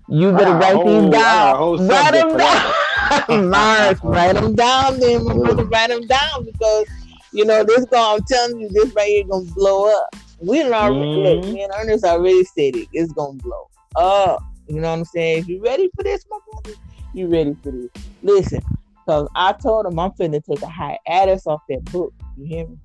[0.08, 1.86] You better write whole, these down.
[1.86, 3.98] Write them down, Mars.
[4.02, 6.86] write them down, then write them down because
[7.32, 8.20] you know this going.
[8.20, 10.16] I'm telling you, this right here gonna blow up.
[10.40, 11.46] We don't already mm-hmm.
[11.46, 11.54] look.
[11.54, 12.88] Me and Ernest already said it.
[12.92, 14.42] It's gonna blow up.
[14.68, 15.46] You know what I'm saying?
[15.46, 16.78] You ready for this, my brother?
[17.12, 17.90] You ready for this?
[18.22, 18.62] Listen,
[19.04, 22.14] because I told him I'm finna take a hiatus off that book.
[22.36, 22.78] You hear me?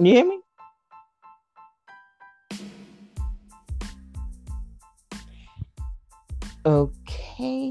[0.00, 0.40] You hear me?
[6.64, 7.70] Okay,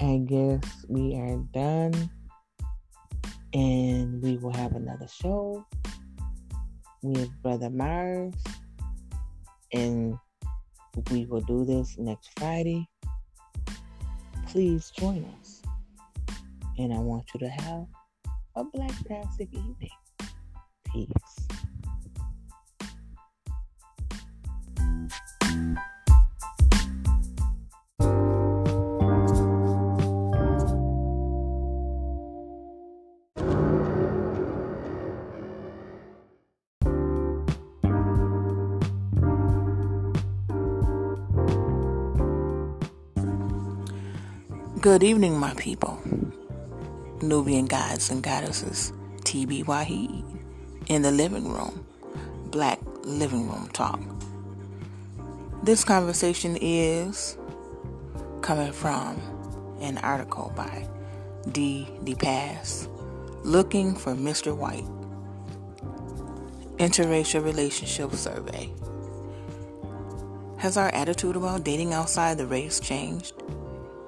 [0.00, 2.10] I guess we are done.
[3.52, 5.66] And we will have another show
[7.02, 8.32] with Brother Mars.
[9.74, 10.16] And
[11.10, 12.88] we will do this next Friday.
[14.46, 15.60] Please join us.
[16.78, 17.84] And I want you to have
[18.56, 19.90] a Black Tastic evening.
[20.92, 21.49] Peace.
[44.80, 46.00] Good evening, my people.
[47.20, 49.66] Nubian gods and goddesses, TB
[50.86, 51.84] in the living room,
[52.46, 54.00] Black Living Room Talk.
[55.62, 57.36] This conversation is
[58.40, 59.20] coming from
[59.82, 60.88] an article by
[61.52, 61.86] D.
[62.04, 62.88] DePass,
[63.44, 64.56] Looking for Mr.
[64.56, 64.88] White,
[66.78, 68.70] Interracial Relationship Survey.
[70.56, 73.34] Has our attitude about dating outside the race changed?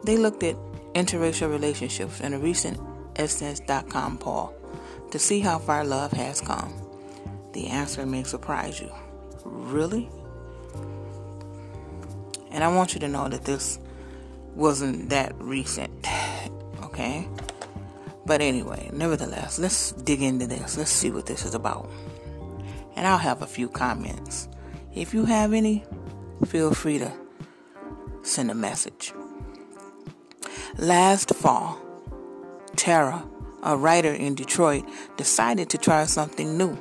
[0.04, 0.56] They looked at
[0.94, 2.78] interracial relationships in a recent
[3.16, 4.54] Essence.com poll
[5.10, 6.72] to see how far love has come.
[7.52, 8.90] The answer may surprise you.
[9.44, 10.08] Really?
[12.50, 13.78] And I want you to know that this
[14.54, 15.92] wasn't that recent,
[16.84, 17.28] okay?
[18.24, 20.76] But anyway, nevertheless, let's dig into this.
[20.76, 21.90] Let's see what this is about.
[22.94, 24.48] And I'll have a few comments.
[24.94, 25.84] If you have any,
[26.46, 27.12] feel free to
[28.22, 29.12] send a message.
[30.78, 31.78] Last fall,
[32.76, 33.28] Tara,
[33.62, 36.78] a writer in Detroit, decided to try something new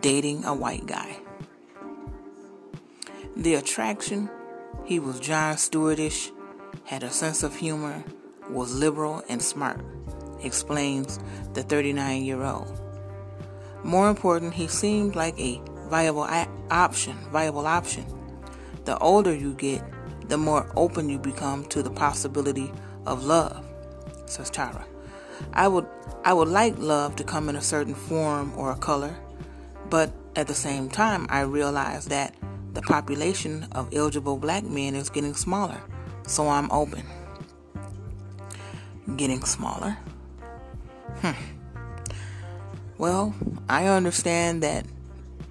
[0.00, 1.18] dating a white guy.
[3.36, 4.30] The attraction,
[4.86, 6.30] he was Jon Stewartish,
[6.84, 8.04] had a sense of humor,
[8.48, 9.80] was liberal and smart,
[10.42, 11.18] explains
[11.52, 12.80] the 39 year old.
[13.84, 16.26] More important, he seemed like a viable
[16.70, 18.06] option, viable option.
[18.86, 19.82] The older you get,
[20.32, 22.72] the more open you become to the possibility
[23.04, 23.62] of love,
[24.24, 24.86] says Tara.
[25.52, 25.86] I would
[26.24, 29.14] I would like love to come in a certain form or a color,
[29.90, 32.34] but at the same time I realize that
[32.72, 35.82] the population of eligible black men is getting smaller,
[36.26, 37.04] so I'm open.
[39.18, 39.98] Getting smaller?
[41.20, 41.32] Hmm.
[42.96, 43.34] Well,
[43.68, 44.86] I understand that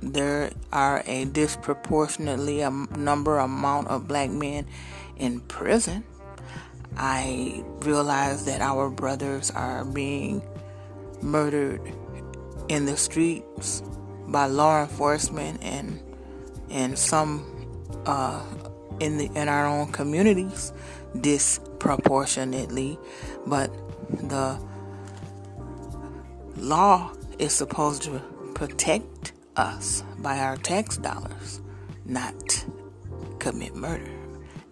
[0.02, 4.66] there are a disproportionately number amount of black men
[5.18, 6.04] in prison.
[6.98, 10.42] I realize that our brothers are being
[11.22, 11.82] murdered
[12.68, 13.84] in the streets
[14.28, 16.02] by law enforcement and
[16.70, 17.46] and some
[18.06, 18.44] uh,
[19.00, 20.74] in the in our own communities
[21.20, 22.98] disproportionately,
[23.46, 23.72] but
[24.10, 24.60] the
[26.58, 28.22] law is supposed to
[28.54, 29.21] protect
[29.56, 31.62] us by our tax dollars,
[32.06, 32.66] not
[33.40, 34.12] commit murder.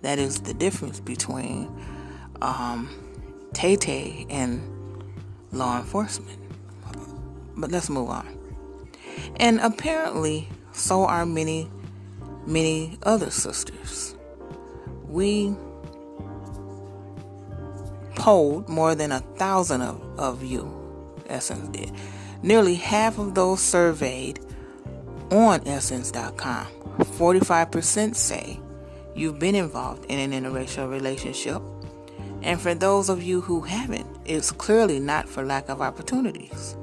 [0.02, 1.70] That is the difference between
[2.42, 2.90] um,
[3.54, 4.62] Tay Tay and
[5.52, 6.40] law enforcement.
[7.58, 8.38] But let's move on.
[9.38, 11.70] And apparently, so are many,
[12.46, 14.16] many other sisters.
[15.08, 15.56] We
[18.16, 20.72] polled more than a thousand of, of you,
[21.28, 21.92] Essence did.
[22.42, 24.40] Nearly half of those surveyed
[25.32, 28.60] on Essence.com, 45% say
[29.16, 31.62] you've been involved in an interracial relationship.
[32.42, 36.76] And for those of you who haven't, it's clearly not for lack of opportunities.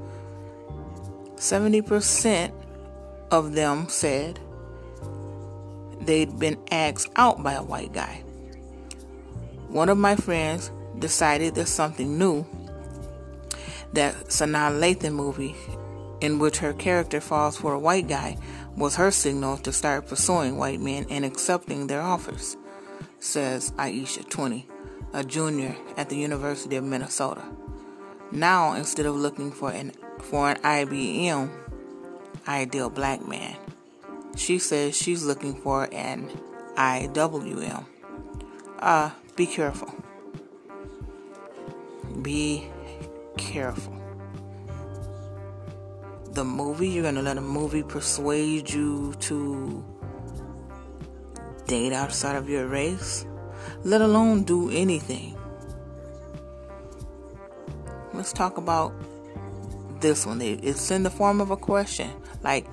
[1.37, 2.53] 70%
[3.31, 4.39] of them said
[6.01, 8.23] they'd been asked out by a white guy.
[9.69, 12.47] One of my friends decided there's something new
[13.93, 15.55] that Sanaa Lathan movie
[16.27, 18.37] in which her character falls for a white guy
[18.77, 22.57] was her signal to start pursuing white men and accepting their offers,
[23.21, 24.67] says Aisha 20,
[25.12, 27.45] a junior at the University of Minnesota.
[28.33, 31.49] Now, instead of looking for an for an IBM
[32.49, 33.57] ideal black man,
[34.35, 36.29] she says she's looking for an
[36.75, 37.87] IWM.
[38.81, 39.95] Uh, be careful.
[42.21, 42.67] Be
[43.37, 44.06] careful.
[46.37, 49.83] The movie, you're gonna let a movie persuade you to
[51.66, 53.25] date outside of your race,
[53.85, 55.35] let alone do anything.
[58.12, 58.92] Let's talk about
[60.01, 60.42] this one.
[60.42, 62.11] It's in the form of a question,
[62.42, 62.66] like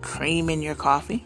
[0.00, 1.24] cream in your coffee.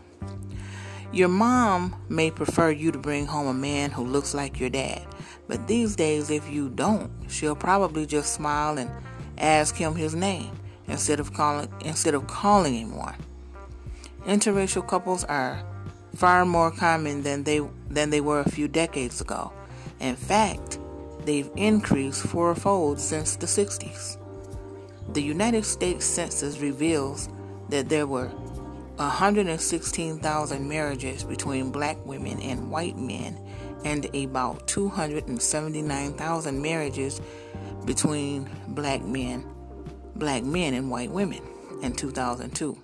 [1.10, 5.06] Your mom may prefer you to bring home a man who looks like your dad.
[5.46, 8.90] But these days, if you don't, she'll probably just smile and
[9.38, 10.50] ask him his name
[10.88, 13.16] instead of calling instead of calling him one.
[14.26, 15.62] Interracial couples are
[16.16, 19.52] far more common than they than they were a few decades ago.
[20.00, 20.78] In fact,
[21.24, 24.16] they've increased fourfold since the 60s.
[25.12, 27.28] The United States Census reveals
[27.70, 28.28] that there were
[28.96, 33.38] 116,000 marriages between black women and white men
[33.84, 37.20] and about 279,000 marriages
[37.84, 39.44] between black men,
[40.18, 41.40] black men and white women
[41.82, 42.76] in 2002.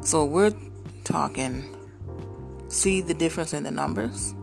[0.00, 0.52] So we're
[1.04, 1.76] talking
[2.68, 4.34] see the difference in the numbers.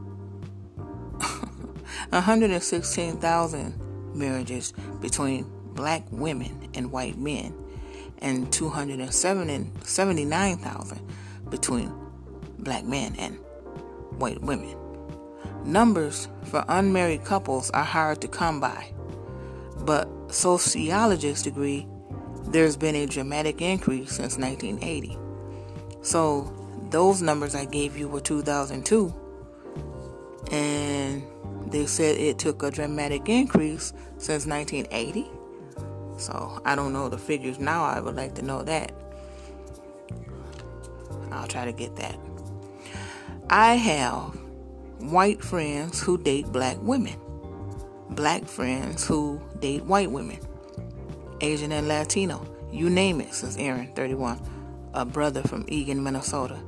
[2.10, 7.54] 116,000 marriages between black women and white men
[8.20, 11.02] and 279,000
[11.50, 11.94] between
[12.60, 13.38] black men and
[14.18, 14.78] white women.
[15.66, 18.94] Numbers for unmarried couples are hard to come by,
[19.86, 21.88] but sociologists agree
[22.46, 25.18] there's been a dramatic increase since 1980.
[26.02, 26.52] So,
[26.90, 29.14] those numbers I gave you were 2002,
[30.52, 31.24] and
[31.68, 35.30] they said it took a dramatic increase since 1980.
[36.18, 38.92] So, I don't know the figures now, I would like to know that.
[41.32, 42.18] I'll try to get that.
[43.50, 44.38] I have
[45.00, 47.16] white friends who date black women,
[48.12, 50.40] black friends who date white women,
[51.42, 54.40] Asian and Latino, you name it, says Aaron, 31,
[54.94, 56.60] a brother from Eagan, Minnesota.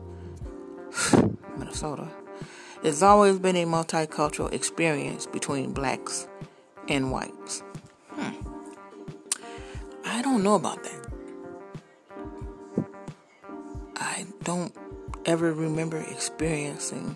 [1.58, 2.10] Minnesota.
[2.84, 6.27] It's always been a multicultural experience between blacks
[6.89, 7.63] and whites.
[8.10, 8.32] Hmm.
[10.06, 11.08] I don't know about that.
[13.95, 14.75] I don't
[15.25, 17.15] ever remember experiencing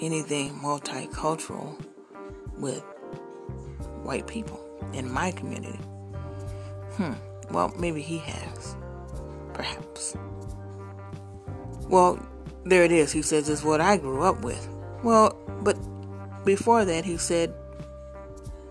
[0.00, 1.78] anything multicultural
[2.56, 2.82] with
[4.08, 4.58] white people
[4.94, 5.78] in my community.
[6.96, 7.12] Hmm.
[7.50, 8.74] Well, maybe he has.
[9.52, 10.16] Perhaps.
[11.88, 12.18] Well,
[12.64, 13.12] there it is.
[13.12, 14.66] He says it's what I grew up with.
[15.04, 15.76] Well, but
[16.44, 17.54] before that, he said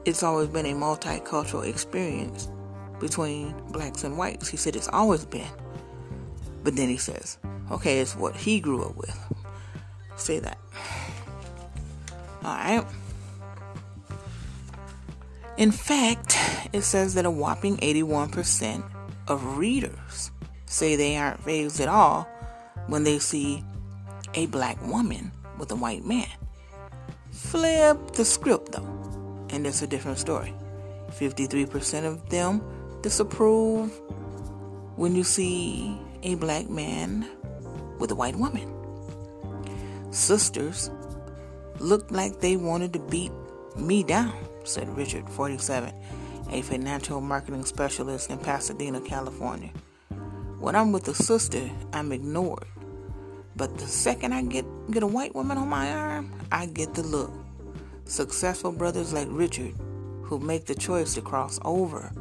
[0.06, 2.50] it's always been a multicultural experience
[3.00, 4.50] between blacks and whites.
[4.50, 5.54] He said it's always been.
[6.64, 7.38] But then he says,
[7.72, 9.18] okay, it's what he grew up with.
[10.16, 10.58] Say that.
[12.44, 12.86] Alright.
[15.58, 16.38] In fact,
[16.72, 18.84] it says that a whopping 81%
[19.28, 20.30] of readers
[20.68, 22.28] say they aren't phased at all
[22.86, 23.64] when they see
[24.36, 26.28] a black woman with a white man.
[27.32, 30.54] Flip the script though, and it's a different story.
[31.10, 32.62] 53% of them
[33.02, 33.92] disapprove
[34.96, 37.28] when you see a black man
[37.98, 38.74] with a white woman.
[40.12, 40.92] Sisters
[41.80, 43.32] looked like they wanted to beat
[43.76, 44.38] me down,
[44.68, 45.94] said Richard, 47,
[46.52, 49.72] a financial marketing specialist in Pasadena, California.
[50.60, 52.66] When I'm with a sister, I'm ignored.
[53.56, 57.04] But the second I get, get a white woman on my arm, I get the
[57.04, 57.32] look.
[58.06, 59.74] Successful brothers like Richard,
[60.24, 62.12] who make the choice to cross over,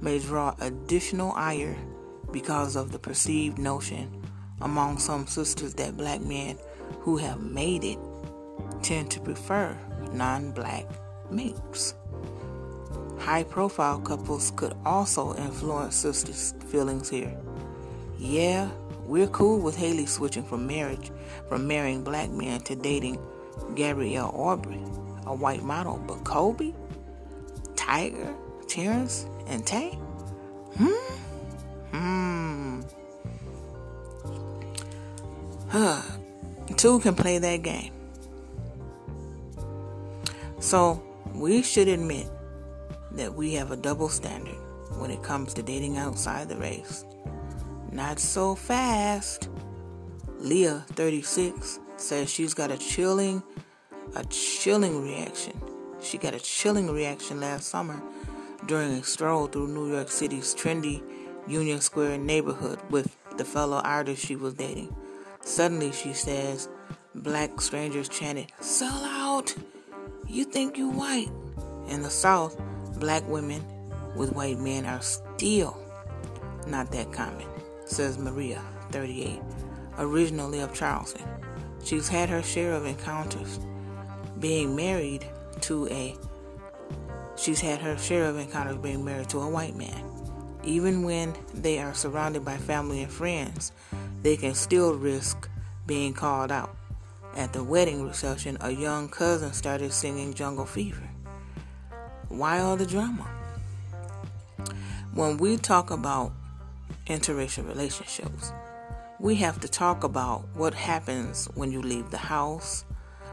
[0.00, 1.76] may draw additional ire
[2.32, 4.22] because of the perceived notion
[4.62, 6.56] among some sisters that black men
[7.00, 7.98] who have made it
[8.82, 9.76] tend to prefer
[10.12, 10.86] non black
[11.32, 11.94] mates.
[13.18, 17.36] High profile couples could also influence sisters' feelings here.
[18.18, 18.68] Yeah,
[19.06, 21.10] we're cool with Haley switching from marriage,
[21.48, 23.18] from marrying black men to dating
[23.74, 24.82] Gabriel Aubry,
[25.26, 26.72] a white model, but Kobe,
[27.76, 28.34] Tiger,
[28.68, 29.90] Terrence, and Tay?
[30.76, 30.86] Hmm?
[31.90, 32.80] Hmm.
[35.68, 36.02] Huh.
[36.76, 37.92] Two can play that game.
[40.58, 41.02] So,
[41.42, 42.30] we should admit
[43.10, 44.54] that we have a double standard
[44.96, 47.04] when it comes to dating outside the race.
[47.90, 49.48] Not so fast.
[50.38, 53.42] Leah, 36, says she's got a chilling,
[54.14, 55.60] a chilling reaction.
[56.00, 58.00] She got a chilling reaction last summer
[58.66, 61.02] during a stroll through New York City's trendy
[61.48, 64.94] Union Square neighborhood with the fellow artist she was dating.
[65.40, 66.68] Suddenly, she says,
[67.16, 69.56] black strangers chanted, Sell out!
[70.32, 71.28] You think you white?
[71.88, 72.58] In the South,
[72.98, 73.62] black women
[74.16, 75.76] with white men are still
[76.66, 77.46] not that common,
[77.84, 78.62] says Maria,
[78.92, 79.42] 38,
[79.98, 81.28] originally of Charleston.
[81.84, 83.60] She's had her share of encounters.
[84.40, 85.26] Being married
[85.60, 86.16] to a
[87.36, 90.02] she's had her share of encounters being married to a white man.
[90.64, 93.70] Even when they are surrounded by family and friends,
[94.22, 95.50] they can still risk
[95.86, 96.74] being called out.
[97.34, 101.08] At the wedding reception, a young cousin started singing Jungle Fever.
[102.28, 103.26] Why all the drama?
[105.14, 106.32] When we talk about
[107.06, 108.52] interracial relationships,
[109.18, 112.84] we have to talk about what happens when you leave the house,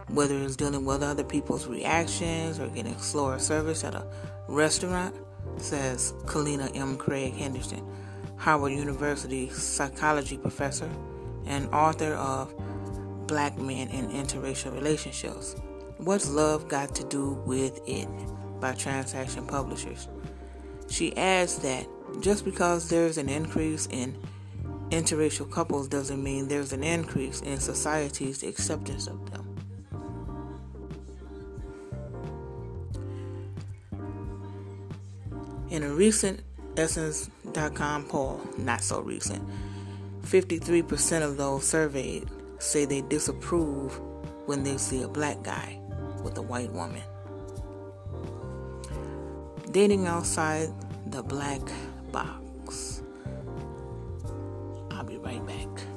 [0.08, 4.06] whether it's dealing with other people's reactions or getting slower service at a
[4.48, 5.14] restaurant,
[5.58, 6.96] says Kellina M.
[6.96, 7.86] Craig Henderson,
[8.38, 10.90] Howard University psychology professor
[11.46, 12.54] and author of
[13.30, 15.56] Black Men in Interracial Relationships.
[16.00, 18.10] What's Love Got to Do with It?
[18.60, 20.08] by Transaction Publishers.
[20.90, 21.88] She adds that
[22.22, 24.18] just because there's an increase in
[24.90, 29.56] interracial couples doesn't mean there's an increase in society's acceptance of them.
[35.70, 36.42] In a recent
[36.76, 39.48] Essence.com poll, not so recent,
[40.24, 42.28] 53% of those surveyed
[42.60, 44.00] say they disapprove
[44.46, 45.80] when they see a black guy
[46.24, 47.02] with a white woman.
[49.72, 50.70] Dating outside
[51.08, 51.62] the black
[52.12, 53.02] box.
[54.92, 55.89] I'll be right back.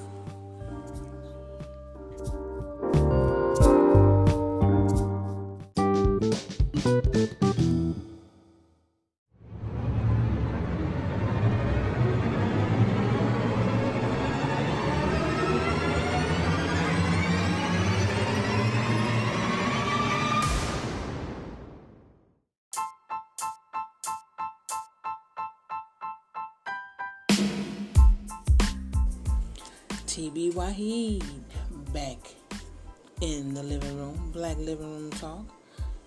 [34.33, 35.45] Black Living Room Talk.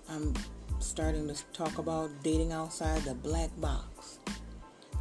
[0.10, 0.34] I'm
[0.80, 4.18] starting to talk about dating outside the black box.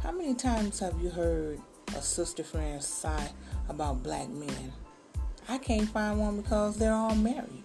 [0.03, 1.59] How many times have you heard
[1.95, 3.31] a sister friend sigh
[3.67, 4.71] about black men?
[5.49, 7.63] I can't find one because they're all married,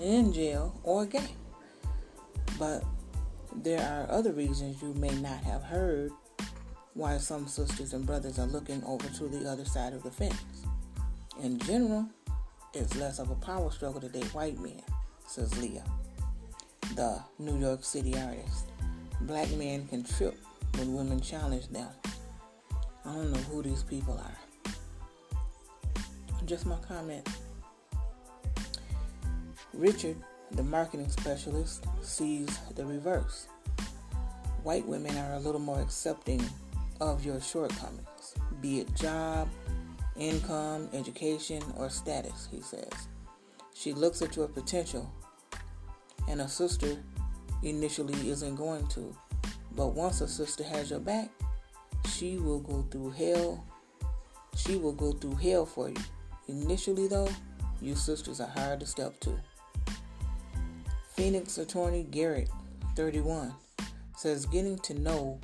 [0.00, 1.36] in jail, or gay.
[2.58, 2.82] But
[3.54, 6.12] there are other reasons you may not have heard
[6.94, 10.64] why some sisters and brothers are looking over to the other side of the fence.
[11.42, 12.08] In general,
[12.74, 14.82] it's less of a power struggle to date white men,
[15.26, 15.84] says Leah,
[16.94, 18.70] the New York City artist.
[19.22, 20.36] Black men can trip
[20.76, 21.88] when women challenge them.
[23.04, 24.72] I don't know who these people are.
[26.46, 27.28] Just my comment.
[29.74, 30.16] Richard,
[30.52, 33.48] the marketing specialist, sees the reverse.
[34.62, 36.42] White women are a little more accepting
[37.00, 39.48] of your shortcomings, be it job,
[40.16, 43.08] income, education, or status, he says.
[43.74, 45.12] She looks at your potential,
[46.28, 46.96] and a sister
[47.62, 49.16] initially isn't going to.
[49.74, 51.30] But once a sister has your back,
[52.08, 53.64] she will go through hell.
[54.56, 55.96] She will go through hell for you.
[56.48, 57.28] Initially, though,
[57.80, 59.38] you sisters are hard to step to.
[61.14, 62.50] Phoenix attorney Garrett,
[62.96, 63.54] 31,
[64.16, 65.40] says getting to know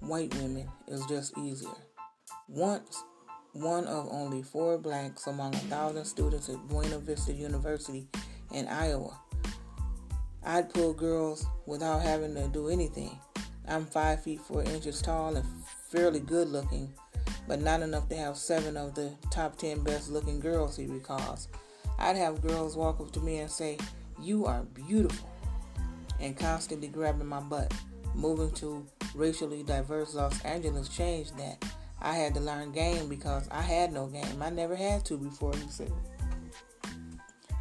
[0.00, 1.68] white women is just easier.
[2.48, 3.02] Once
[3.54, 8.08] one of only four blacks among a thousand students at Buena Vista University
[8.52, 9.16] in Iowa.
[10.44, 13.16] I'd pull girls without having to do anything.
[13.66, 15.46] I'm five feet four inches tall and
[15.88, 16.92] fairly good looking,
[17.46, 21.48] but not enough to have seven of the top 10 best looking girls, he recalls.
[21.98, 23.78] I'd have girls walk up to me and say,
[24.20, 25.30] You are beautiful,
[26.18, 27.72] and constantly grabbing my butt.
[28.16, 28.84] Moving to
[29.14, 31.64] racially diverse Los Angeles changed that.
[32.04, 34.42] I had to learn game because I had no game.
[34.42, 35.90] I never had to before, he said.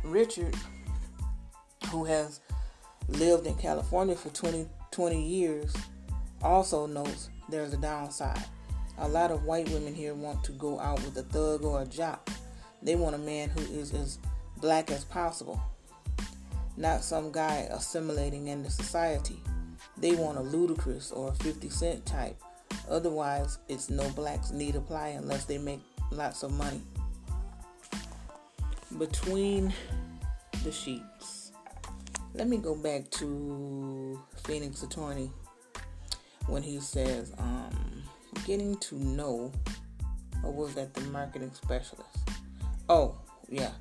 [0.04, 0.54] Richard,
[1.90, 2.42] who has
[3.08, 5.74] lived in California for 20, 20 years,
[6.42, 8.44] also notes there's a downside.
[8.98, 11.86] A lot of white women here want to go out with a thug or a
[11.86, 12.30] jock.
[12.82, 14.20] They want a man who is as
[14.58, 15.62] black as possible,
[16.76, 19.42] not some guy assimilating into society.
[19.98, 22.36] They want a Ludacris or a 50 Cent type.
[22.90, 25.82] Otherwise, it's no blacks need apply unless they make
[26.12, 26.82] lots of money.
[28.98, 29.74] Between
[30.64, 31.52] the sheets.
[32.34, 35.32] Let me go back to Phoenix Attorney
[36.48, 38.04] when he says, um,
[38.46, 39.52] getting to know,
[40.44, 42.18] or was that the marketing specialist?
[42.90, 43.16] Oh,
[43.50, 43.72] yeah.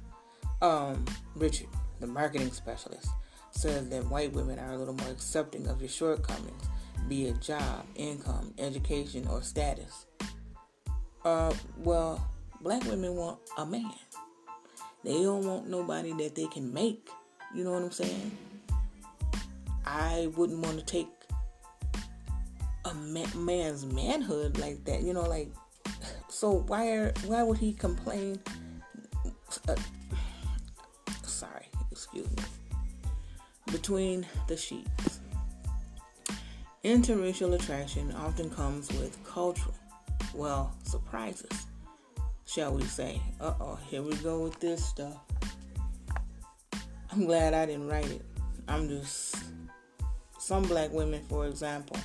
[0.60, 1.68] Um, Richard,
[2.00, 3.08] the marketing specialist,
[3.52, 6.64] says that white women are a little more accepting of your shortcomings,
[7.08, 10.06] be it job, income, education, or status.
[11.24, 12.24] Uh, well,
[12.60, 13.92] black women want a man.
[15.04, 17.08] They don't want nobody that they can make.
[17.54, 18.38] You know what I'm saying?
[19.84, 21.08] I wouldn't want to take
[22.84, 22.94] a
[23.36, 25.02] man's manhood like that.
[25.02, 25.50] You know, like
[26.28, 28.40] so why are why would he complain?
[29.68, 29.74] Uh,
[31.24, 32.42] sorry, excuse me.
[33.70, 35.21] Between the sheets.
[36.84, 39.72] Interracial attraction often comes with cultural,
[40.34, 41.66] well, surprises,
[42.44, 43.22] shall we say.
[43.40, 45.20] Uh oh, here we go with this stuff.
[47.12, 48.22] I'm glad I didn't write it.
[48.66, 49.36] I'm just.
[50.40, 51.96] Some black women, for example,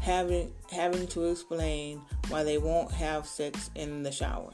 [0.00, 4.52] having having to explain why they won't have sex in the shower.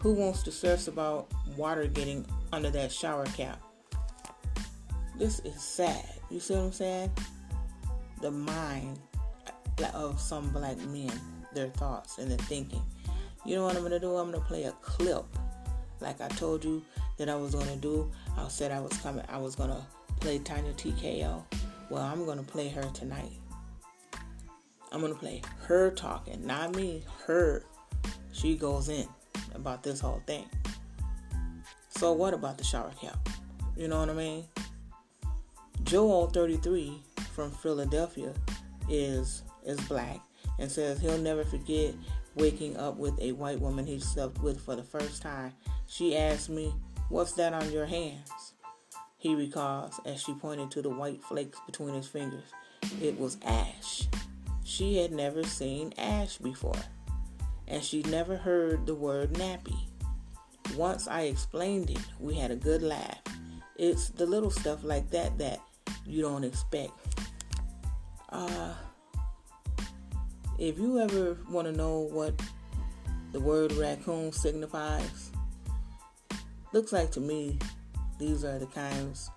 [0.00, 3.62] Who wants to stress about water getting under that shower cap?
[5.16, 6.04] This is sad.
[6.30, 7.10] You see what I'm saying?
[8.20, 8.98] The mind
[9.94, 11.12] of some black men,
[11.54, 12.82] their thoughts and their thinking.
[13.46, 14.16] You know what I'm gonna do?
[14.16, 15.24] I'm gonna play a clip,
[16.00, 16.82] like I told you
[17.16, 18.10] that I was gonna do.
[18.36, 19.24] I said I was coming.
[19.28, 19.86] I was gonna
[20.20, 21.42] play Tanya TKO.
[21.88, 23.32] Well, I'm gonna play her tonight.
[24.92, 27.64] I'm gonna play her talking, not me, her.
[28.32, 29.06] She goes in
[29.54, 30.46] about this whole thing.
[31.96, 33.28] So what about the shower cap?
[33.76, 34.44] You know what I mean?
[35.84, 38.34] Joel 33 from Philadelphia
[38.88, 40.20] is is black
[40.58, 41.94] and says he'll never forget
[42.34, 45.52] waking up with a white woman he slept with for the first time.
[45.86, 46.72] She asked me,
[47.08, 48.54] "What's that on your hands?"
[49.16, 52.44] He recalls as she pointed to the white flakes between his fingers.
[53.02, 54.08] It was ash.
[54.64, 56.82] She had never seen ash before,
[57.68, 59.76] and she'd never heard the word nappy.
[60.76, 63.20] Once I explained it, we had a good laugh.
[63.76, 65.60] It's the little stuff like that that
[66.06, 66.92] you don't expect.
[68.30, 68.72] Uh,
[70.58, 72.40] if you ever want to know what
[73.32, 75.30] the word raccoon signifies,
[76.72, 77.58] looks like to me
[78.18, 79.30] these are the kinds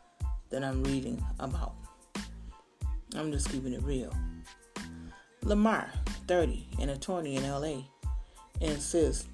[0.49, 1.73] that I'm reading about.
[3.15, 4.13] I'm just keeping it real.
[5.43, 5.89] Lamar,
[6.27, 7.83] 30, an attorney in LA,
[8.61, 9.27] insists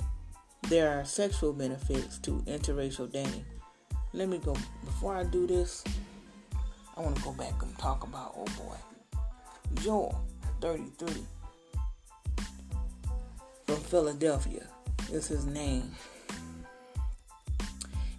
[0.63, 3.45] there are sexual benefits to interracial dating.
[4.13, 4.55] Let me go,
[4.85, 5.83] before I do this,
[6.95, 8.75] I want to go back and talk about, oh boy,
[9.75, 10.19] Joel,
[10.61, 11.13] 33,
[13.65, 14.67] from Philadelphia
[15.11, 15.91] is his name.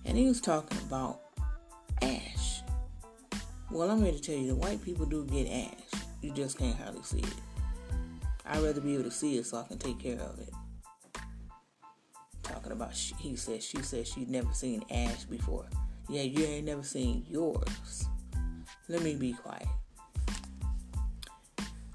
[0.05, 1.20] And he was talking about
[2.03, 2.62] ash.
[3.70, 6.01] Well, I'm here to tell you, the white people do get ash.
[6.22, 7.34] You just can't hardly see it.
[8.46, 10.51] I'd rather be able to see it so I can take care of it.
[12.42, 15.66] Talking about, she, he said, she said she'd never seen ash before.
[16.09, 18.07] Yeah, you ain't never seen yours.
[18.88, 19.68] Let me be quiet.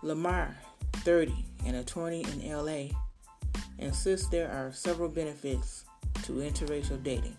[0.05, 0.55] Lamar,
[0.97, 1.33] 30,
[1.65, 2.95] an attorney in LA,
[3.79, 5.83] insists there are several benefits
[6.21, 7.35] to interracial dating.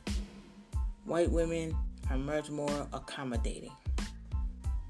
[1.04, 1.76] White women
[2.10, 3.70] are much more accommodating.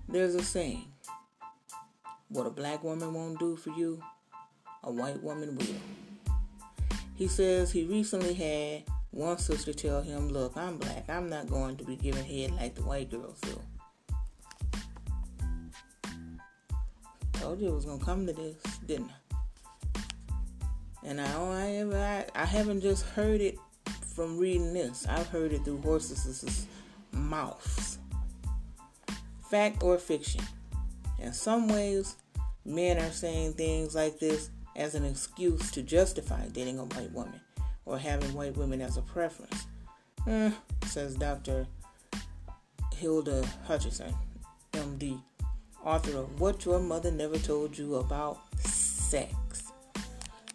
[0.09, 0.87] There's a saying
[2.29, 4.03] what a black woman won't do for you,
[4.83, 6.27] a white woman will.
[7.15, 11.11] He says he recently had one sister tell him, Look, I'm black.
[11.11, 13.61] I'm not going to be giving head like the white girls do.
[17.47, 18.57] Told you it was to come to this,
[18.89, 19.09] didn't
[19.95, 20.01] I?
[21.05, 23.57] And I, I, I haven't just heard it
[24.17, 26.67] from reading this, I've heard it through horses'
[27.13, 27.99] mouths.
[29.49, 30.41] Fact or fiction.
[31.21, 32.17] In some ways,
[32.65, 37.41] men are saying things like this as an excuse to justify dating a white woman
[37.85, 39.69] or having white women as a preference.
[40.27, 40.53] Mm,
[40.87, 41.69] says Dr.
[42.93, 44.13] Hilda Hutcherson,
[44.73, 45.23] MD,
[45.87, 49.73] author of What Your Mother Never Told You About Sex.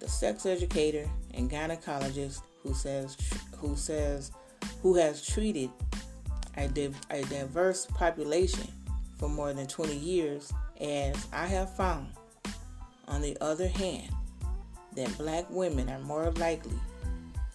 [0.02, 3.16] The sex educator and gynecologist who says
[3.56, 4.34] who says
[4.82, 5.70] who has treated
[6.58, 8.68] a, div- a diverse population
[9.18, 10.52] for more than 20 years,
[10.82, 12.08] as I have found,
[13.08, 14.12] on the other hand,
[14.96, 16.78] that black women are more likely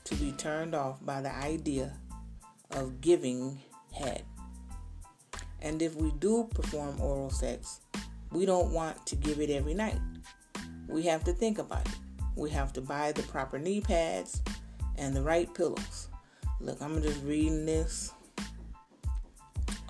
[0.04, 1.92] to be turned off by the idea
[2.70, 3.60] of giving
[3.92, 4.24] head.
[5.66, 7.80] And if we do perform oral sex,
[8.30, 9.98] we don't want to give it every night.
[10.86, 11.96] We have to think about it.
[12.36, 14.42] We have to buy the proper knee pads
[14.96, 16.06] and the right pillows.
[16.60, 18.12] Look, I'm just reading this.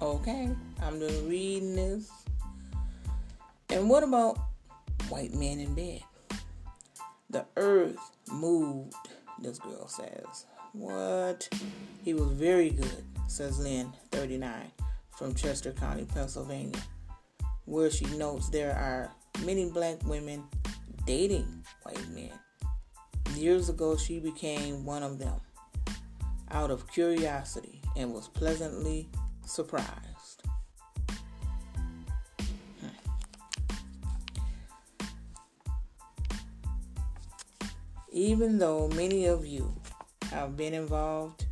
[0.01, 0.49] Okay,
[0.83, 2.11] I'm just reading this.
[3.69, 4.39] And what about
[5.11, 6.01] white men in bed?
[7.29, 7.99] The earth
[8.33, 8.95] moved,
[9.43, 10.47] this girl says.
[10.73, 11.47] What?
[12.03, 14.73] He was very good, says Lynn, 39,
[15.17, 16.81] from Chester County, Pennsylvania,
[17.65, 19.11] where she notes there are
[19.45, 20.45] many black women
[21.07, 22.31] dating white men.
[23.35, 25.41] Years ago, she became one of them
[26.51, 29.09] out of curiosity and was pleasantly
[29.47, 30.43] surprised.
[32.81, 32.89] Hmm.
[38.13, 39.75] Even though many of you
[40.31, 41.47] have been involved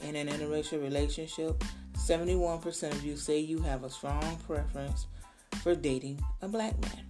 [0.00, 1.62] in an interracial relationship,
[2.04, 5.06] 71% of you say you have a strong preference
[5.62, 7.06] for dating a black man.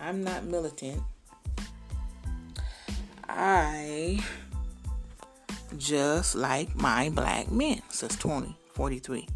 [0.00, 1.00] I'm not militant.
[3.28, 4.18] I
[5.76, 9.28] just like my black men, says 2043,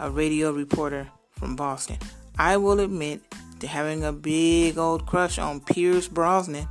[0.00, 1.98] a radio reporter from Boston.
[2.36, 3.20] I will admit
[3.60, 6.66] to having a big old crush on Pierce Brosnan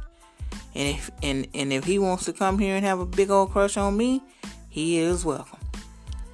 [0.76, 3.52] and if and, and if he wants to come here and have a big old
[3.52, 4.22] crush on me,
[4.68, 5.60] he is welcome.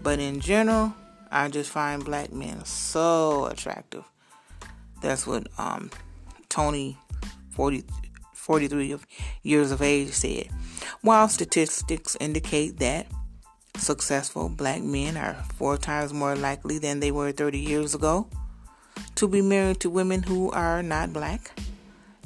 [0.02, 0.94] But in general,
[1.36, 4.04] I just find black men so attractive.
[5.02, 5.90] That's what um,
[6.48, 6.96] Tony
[7.50, 7.84] 40,
[8.36, 8.96] 43
[9.42, 10.50] years of age said.
[11.02, 13.08] While statistics indicate that
[13.78, 18.30] successful black men are four times more likely than they were 30 years ago
[19.16, 21.60] to be married to women who are not black,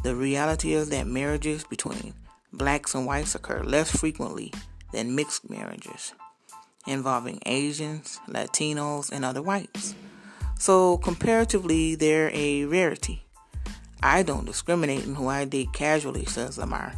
[0.04, 2.14] the reality is that marriages between
[2.52, 4.52] blacks and whites occur less frequently
[4.92, 6.12] than mixed marriages
[6.88, 9.94] involving Asians, Latinos, and other whites.
[10.58, 13.24] So, comparatively, they're a rarity.
[14.02, 16.94] I don't discriminate in who I date casually, says Lamar,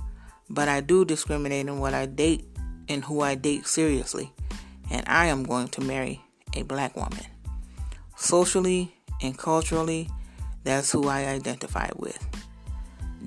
[0.49, 2.45] but I do discriminate in what I date
[2.87, 4.31] and who I date seriously,
[4.89, 6.21] and I am going to marry
[6.55, 7.25] a black woman.
[8.15, 10.09] Socially and culturally,
[10.63, 12.25] that's who I identify with.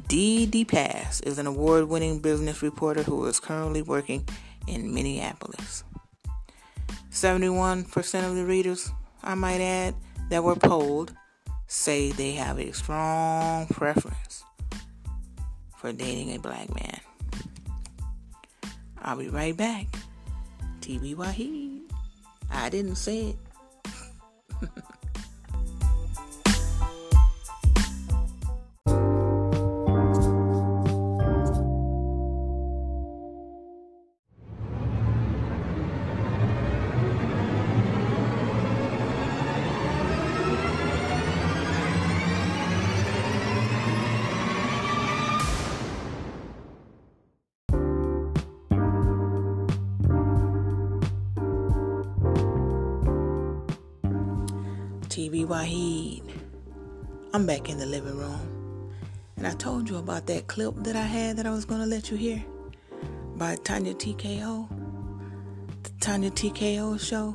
[0.08, 4.26] Dee Dee Pass is an award winning business reporter who is currently working
[4.66, 5.84] in Minneapolis.
[7.12, 8.90] 71% of the readers,
[9.22, 9.94] I might add,
[10.30, 11.14] that were polled
[11.66, 14.44] say they have a strong preference
[15.76, 17.00] for dating a black man.
[19.02, 19.86] I'll be right back.
[20.80, 21.80] TB Wahid.
[22.50, 23.34] I didn't say
[24.62, 24.70] it.
[57.34, 58.92] I'm back in the living room.
[59.38, 61.86] And I told you about that clip that I had that I was going to
[61.86, 62.44] let you hear
[63.36, 64.68] by Tanya TKO.
[65.82, 67.34] The Tanya TKO show.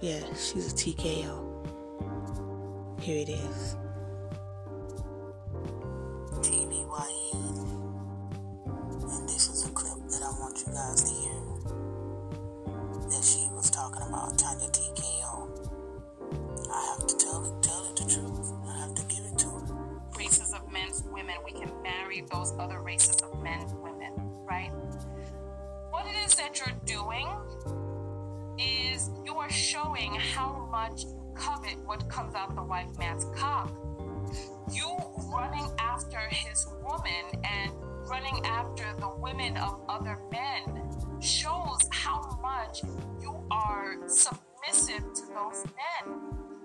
[0.00, 1.44] Yeah, she's a TKO.
[3.02, 3.76] Here it is.
[6.40, 7.58] TB Wahid.
[9.12, 11.34] And this is a clip that I want you guys to hear.
[13.10, 14.87] That she was talking about Tanya TKO.
[22.22, 24.12] Those other races of men, women,
[24.44, 24.70] right?
[25.90, 27.28] What it is that you're doing
[28.58, 33.70] is you are showing how much you covet what comes out the white man's cock.
[34.70, 34.96] You
[35.32, 37.72] running after his woman and
[38.08, 42.82] running after the women of other men shows how much
[43.20, 46.14] you are submissive to those men.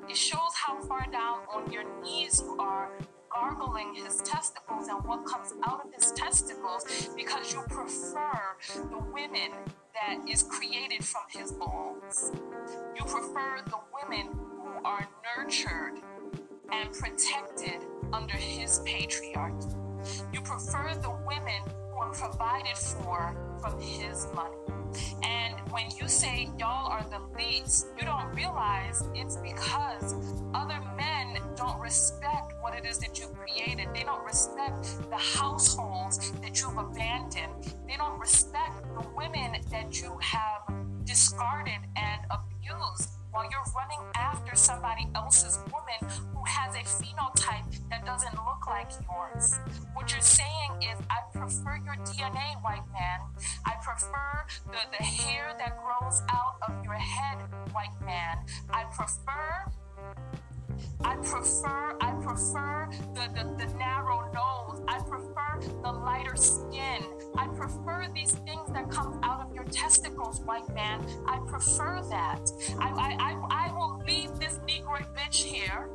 [0.10, 2.92] It shows how far down on your knees you are
[3.34, 8.56] gargling his testicles and what comes out of his testicles because you prefer
[8.90, 9.52] the women
[9.94, 12.32] that is created from his balls.
[12.96, 15.08] You prefer the women who are
[15.38, 16.00] nurtured
[16.72, 19.76] and protected under his patriarchy.
[20.34, 21.62] You prefer the women
[21.92, 24.58] who are provided for from his money.
[25.24, 30.16] And when you say y'all are the least, you don't realize it's because
[30.54, 33.88] other men don't respect what it is that you've created.
[33.94, 37.74] They don't respect the households that you've abandoned.
[37.88, 40.62] They don't respect the women that you have
[41.04, 48.06] discarded and abused while you're running after somebody else's woman who has a phenotype that
[48.06, 49.60] doesn't look like yours.
[49.94, 53.20] What you're saying is, I prefer your DNA, white man.
[53.66, 57.38] I prefer the, the hair that grows out of your head,
[57.72, 58.38] white man.
[58.72, 59.72] I prefer
[61.04, 64.82] I prefer, I prefer the, the, the, narrow nose.
[64.88, 67.04] I prefer the lighter skin.
[67.38, 71.06] I prefer these things that come out of your testicles, white man.
[71.28, 72.50] I prefer that.
[72.80, 75.90] I, I, I, I will leave this Negro bitch here.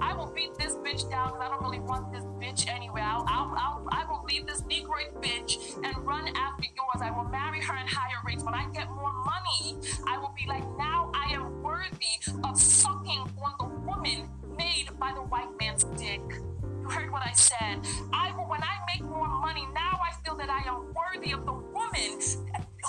[0.00, 3.02] I will beat this bitch down because I don't really want this bitch anyway.
[3.02, 7.02] I'll, I'll, I'll, I will leave this Negroid bitch and run after yours.
[7.02, 8.44] I will marry her in higher rates.
[8.44, 9.78] When I get more money,
[10.08, 12.06] I will be like, now I am worthy
[12.44, 13.71] of sucking on the
[14.02, 16.20] woman made by the white man's dick.
[16.80, 17.80] You heard what I said.
[18.12, 21.52] I when I make more money, now I feel that I am worthy of the
[21.52, 22.18] woman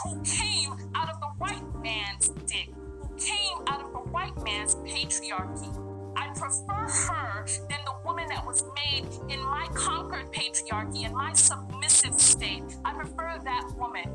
[0.04, 4.76] who came out of the white man's dick, who came out of the white man's
[4.76, 5.72] patriarchy.
[6.18, 11.34] I prefer her than the woman that was made in my conquered patriarchy, in my
[11.34, 12.64] submissive state.
[12.84, 14.10] I prefer that woman.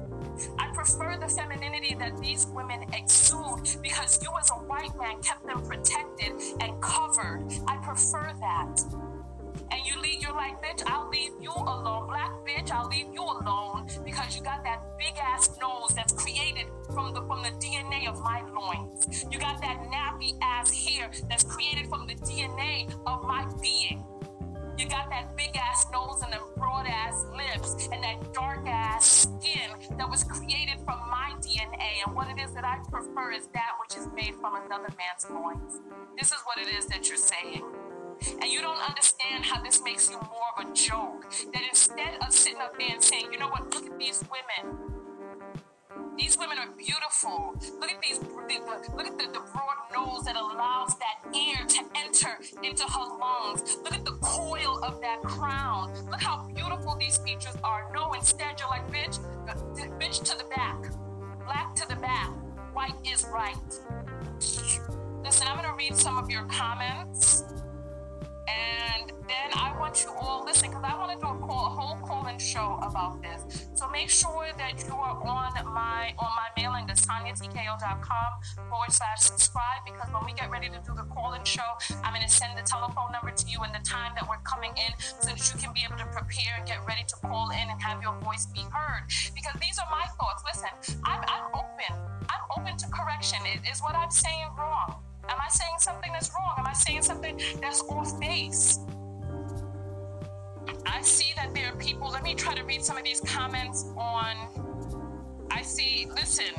[1.29, 6.33] The femininity that these women exude because you, as a white man, kept them protected
[6.63, 7.45] and covered.
[7.67, 8.81] I prefer that.
[9.71, 12.07] And you leave, you're like, bitch, I'll leave you alone.
[12.07, 16.65] Black bitch, I'll leave you alone because you got that big ass nose that's created
[16.95, 19.27] from the from the DNA of my loins.
[19.31, 24.03] You got that nappy ass hair that's created from the DNA of my being.
[24.79, 29.27] You got that big ass nose and them broad ass lips and that dark ass
[29.27, 32.07] skin that was created from my DNA.
[32.07, 35.29] And what it is that I prefer is that which is made from another man's
[35.29, 35.81] loins.
[36.17, 37.65] This is what it is that you're saying.
[38.41, 41.29] And you don't understand how this makes you more of a joke.
[41.53, 44.98] That instead of sitting up there and saying, you know what, look at these women
[46.19, 47.55] these women are beautiful.
[47.79, 48.19] Look at these.
[48.21, 53.77] Look at the, the broad nose that allows that air to enter into her lungs.
[53.83, 55.95] Look at the coil of that crown.
[56.11, 57.91] Look how beautiful these features are.
[57.95, 59.19] No, instead you're like, bitch,
[60.01, 60.91] bitch to the back,
[61.45, 62.31] black to the back,
[62.73, 63.57] white is right.
[65.25, 67.45] Listen, I'm gonna read some of your comments.
[68.49, 71.71] And then I want you all listen because I want to do a, call, a
[71.71, 73.69] whole call-in show about this.
[73.75, 78.31] So make sure that you are on my on my mailing list, tanyatko.com
[78.71, 82.27] forward slash subscribe because when we get ready to do the call-in show, I'm going
[82.27, 85.29] to send the telephone number to you and the time that we're coming in so
[85.29, 88.01] that you can be able to prepare and get ready to call in and have
[88.03, 89.05] your voice be heard.
[89.35, 90.43] Because these are my thoughts.
[90.49, 90.73] Listen,
[91.05, 91.93] I'm, I'm open.
[92.33, 93.39] I'm open to correction.
[93.71, 95.08] Is what I'm saying wrong?
[95.29, 96.55] Am I saying something that's wrong?
[96.59, 98.81] Am I saying something that's off base?
[100.87, 103.87] I see that there are people, let me try to read some of these comments
[103.97, 104.37] on.
[105.51, 106.55] I see, listen,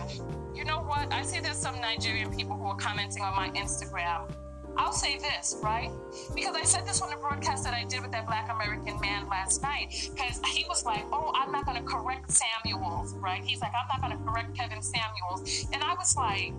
[0.56, 1.12] you know what?
[1.12, 4.32] I see there's some Nigerian people who are commenting on my Instagram.
[4.78, 5.90] I'll say this, right?
[6.34, 9.28] Because I said this on the broadcast that I did with that black American man
[9.28, 10.10] last night.
[10.14, 13.44] Because he was like, oh, I'm not going to correct Samuels, right?
[13.44, 15.68] He's like, I'm not going to correct Kevin Samuels.
[15.74, 16.54] And I was like,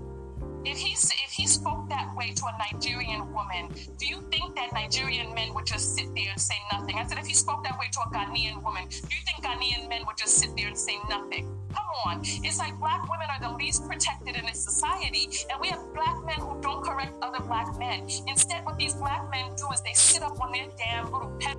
[0.65, 4.73] if he if he spoke that way to a Nigerian woman, do you think that
[4.73, 6.97] Nigerian men would just sit there and say nothing?
[6.97, 9.89] I said, if he spoke that way to a Ghanaian woman, do you think Ghanaian
[9.89, 11.49] men would just sit there and say nothing?
[11.73, 15.69] Come on, it's like black women are the least protected in this society, and we
[15.69, 18.07] have black men who don't correct other black men.
[18.27, 21.57] Instead, what these black men do is they sit up on their damn little pet.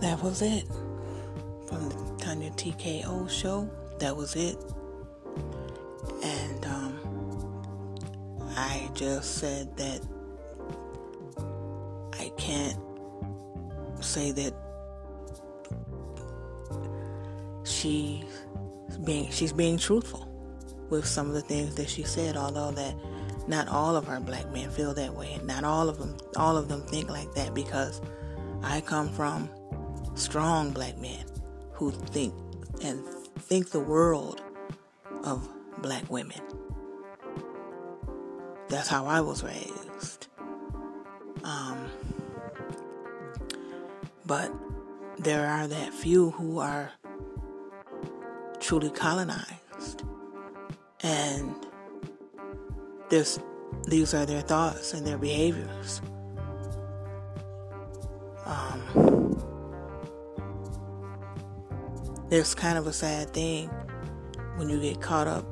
[0.00, 0.66] That was it
[1.68, 3.68] from the Tanya TKO show
[3.98, 4.56] that was it.
[6.22, 6.98] And um,
[8.56, 10.00] I just said that
[12.18, 12.78] I can't
[14.00, 14.54] say that
[17.64, 18.24] she's
[19.04, 20.28] being she's being truthful
[20.88, 22.94] with some of the things that she said, although that
[23.48, 25.38] not all of our black men feel that way.
[25.44, 28.00] Not all of them all of them think like that because
[28.62, 29.48] I come from
[30.14, 31.24] strong black men
[31.72, 32.34] who think
[32.82, 33.02] and
[33.38, 34.42] think the world
[35.24, 36.40] of black women.
[38.68, 40.26] that's how I was raised.
[41.44, 41.88] Um,
[44.26, 44.52] but
[45.18, 46.90] there are that few who are
[48.58, 50.02] truly colonized.
[51.02, 51.54] And
[53.08, 53.38] this,
[53.86, 56.00] these are their thoughts and their behaviors.
[58.44, 59.38] Um,
[62.28, 63.68] there's kind of a sad thing
[64.56, 65.46] when you get caught up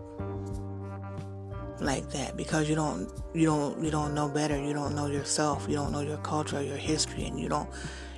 [1.81, 4.61] like that because you don't you don't you don't know better.
[4.61, 5.67] You don't know yourself.
[5.69, 7.69] You don't know your culture your history and you don't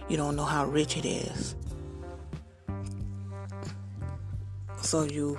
[0.08, 1.54] you don't know how rich it is.
[4.82, 5.38] So you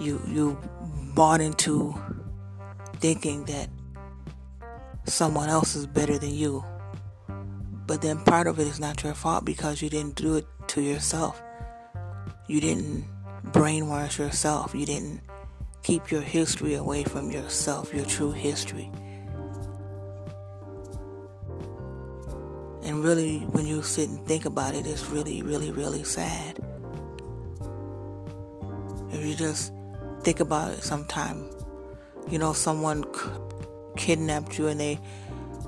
[0.00, 0.58] you you
[1.14, 1.94] bought into
[2.96, 3.68] thinking that
[5.04, 6.64] someone else is better than you.
[7.86, 10.80] But then part of it is not your fault because you didn't do it to
[10.80, 11.42] yourself
[12.50, 13.04] you didn't
[13.52, 14.74] brainwash yourself.
[14.74, 15.20] You didn't
[15.84, 18.90] keep your history away from yourself your true history.
[22.82, 26.58] And really when you sit and think about it it's really really really sad.
[29.12, 29.72] If you just
[30.24, 31.48] think about it sometime,
[32.28, 33.04] you know, someone
[33.96, 34.98] kidnapped you and they,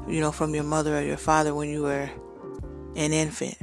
[0.09, 2.11] you know, from your mother or your father when you were
[2.97, 3.57] an infant,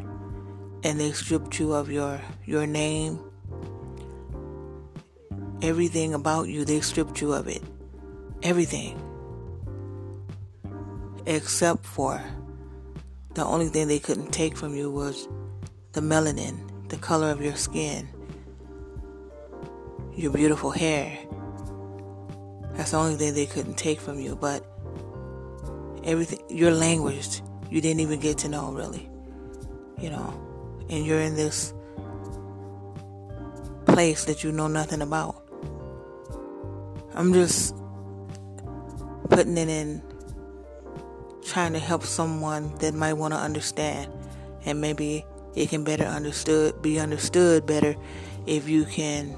[0.84, 3.20] and they stripped you of your your name,
[5.62, 6.66] everything about you.
[6.66, 7.64] They stripped you of it,
[8.44, 9.00] everything,
[11.26, 12.22] except for
[13.34, 15.28] the only thing they couldn't take from you was
[15.94, 18.08] the melanin, the color of your skin
[20.20, 21.18] your beautiful hair.
[22.74, 24.36] That's the only thing they couldn't take from you.
[24.36, 24.66] But
[26.04, 29.10] everything, your language, you didn't even get to know really.
[29.98, 30.49] You know,
[30.90, 31.74] and you're in this
[33.86, 35.44] place that you know nothing about.
[37.14, 37.76] I'm just
[39.30, 40.02] putting it in,
[41.44, 44.12] trying to help someone that might want to understand,
[44.66, 45.26] and maybe
[45.56, 47.96] it can better understood, be understood better
[48.46, 49.36] if you can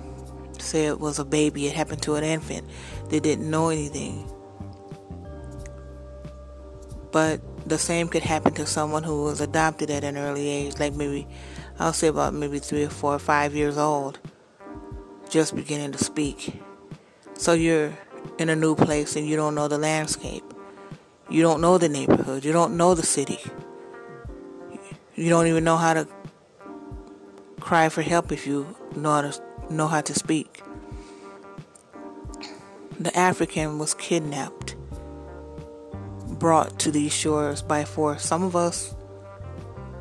[0.60, 2.70] say it was a baby, it happened to an infant.
[3.10, 4.30] They didn't know anything.
[7.12, 10.94] But the same could happen to someone who was adopted at an early age, like
[10.94, 11.28] maybe,
[11.80, 14.20] I'll say about maybe three or four or five years old,
[15.30, 16.62] just beginning to speak.
[17.34, 17.98] So you're
[18.38, 20.44] in a new place and you don't know the landscape.
[21.30, 22.44] You don't know the neighborhood.
[22.44, 23.40] You don't know the city.
[25.16, 26.08] You don't even know how to
[27.60, 30.62] cry for help if you know how to know how to speak.
[33.00, 34.76] The African was kidnapped,
[36.42, 38.26] brought to these shores by force.
[38.26, 38.96] Some of us,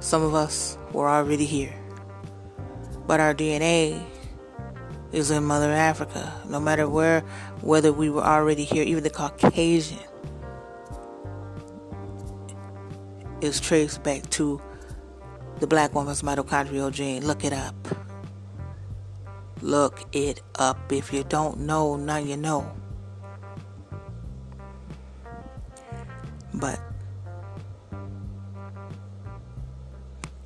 [0.00, 1.74] some of us were already here.
[3.06, 4.02] But our DNA
[5.12, 6.32] is in Mother Africa.
[6.48, 7.20] No matter where,
[7.60, 9.98] whether we were already here, even the Caucasian
[13.42, 14.62] is traced back to
[15.58, 17.26] the black woman's mitochondrial gene.
[17.26, 17.76] Look it up.
[19.60, 20.90] Look it up.
[20.90, 22.79] If you don't know, now you know.
[26.54, 26.80] But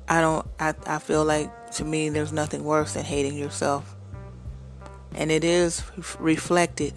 [0.07, 3.95] I don't, I, I feel like to me there's nothing worse than hating yourself.
[5.15, 5.83] And it is
[6.19, 6.93] reflected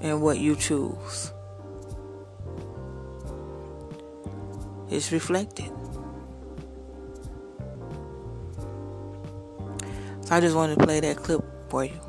[0.00, 1.32] in what you choose.
[4.90, 5.72] It's reflected.
[10.22, 12.03] So I just wanted to play that clip for you.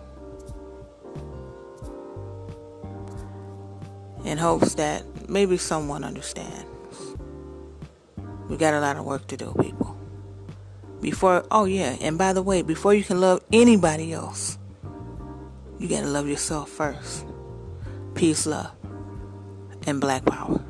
[4.25, 6.65] In hopes that maybe someone understands.
[8.49, 9.97] We got a lot of work to do, people.
[10.99, 14.57] Before, oh yeah, and by the way, before you can love anybody else,
[15.77, 17.25] you gotta love yourself first.
[18.15, 18.71] Peace, love,
[19.85, 20.63] and black power.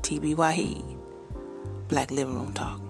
[0.00, 0.98] TB Wahid,
[1.88, 2.80] Black Living Room Talk.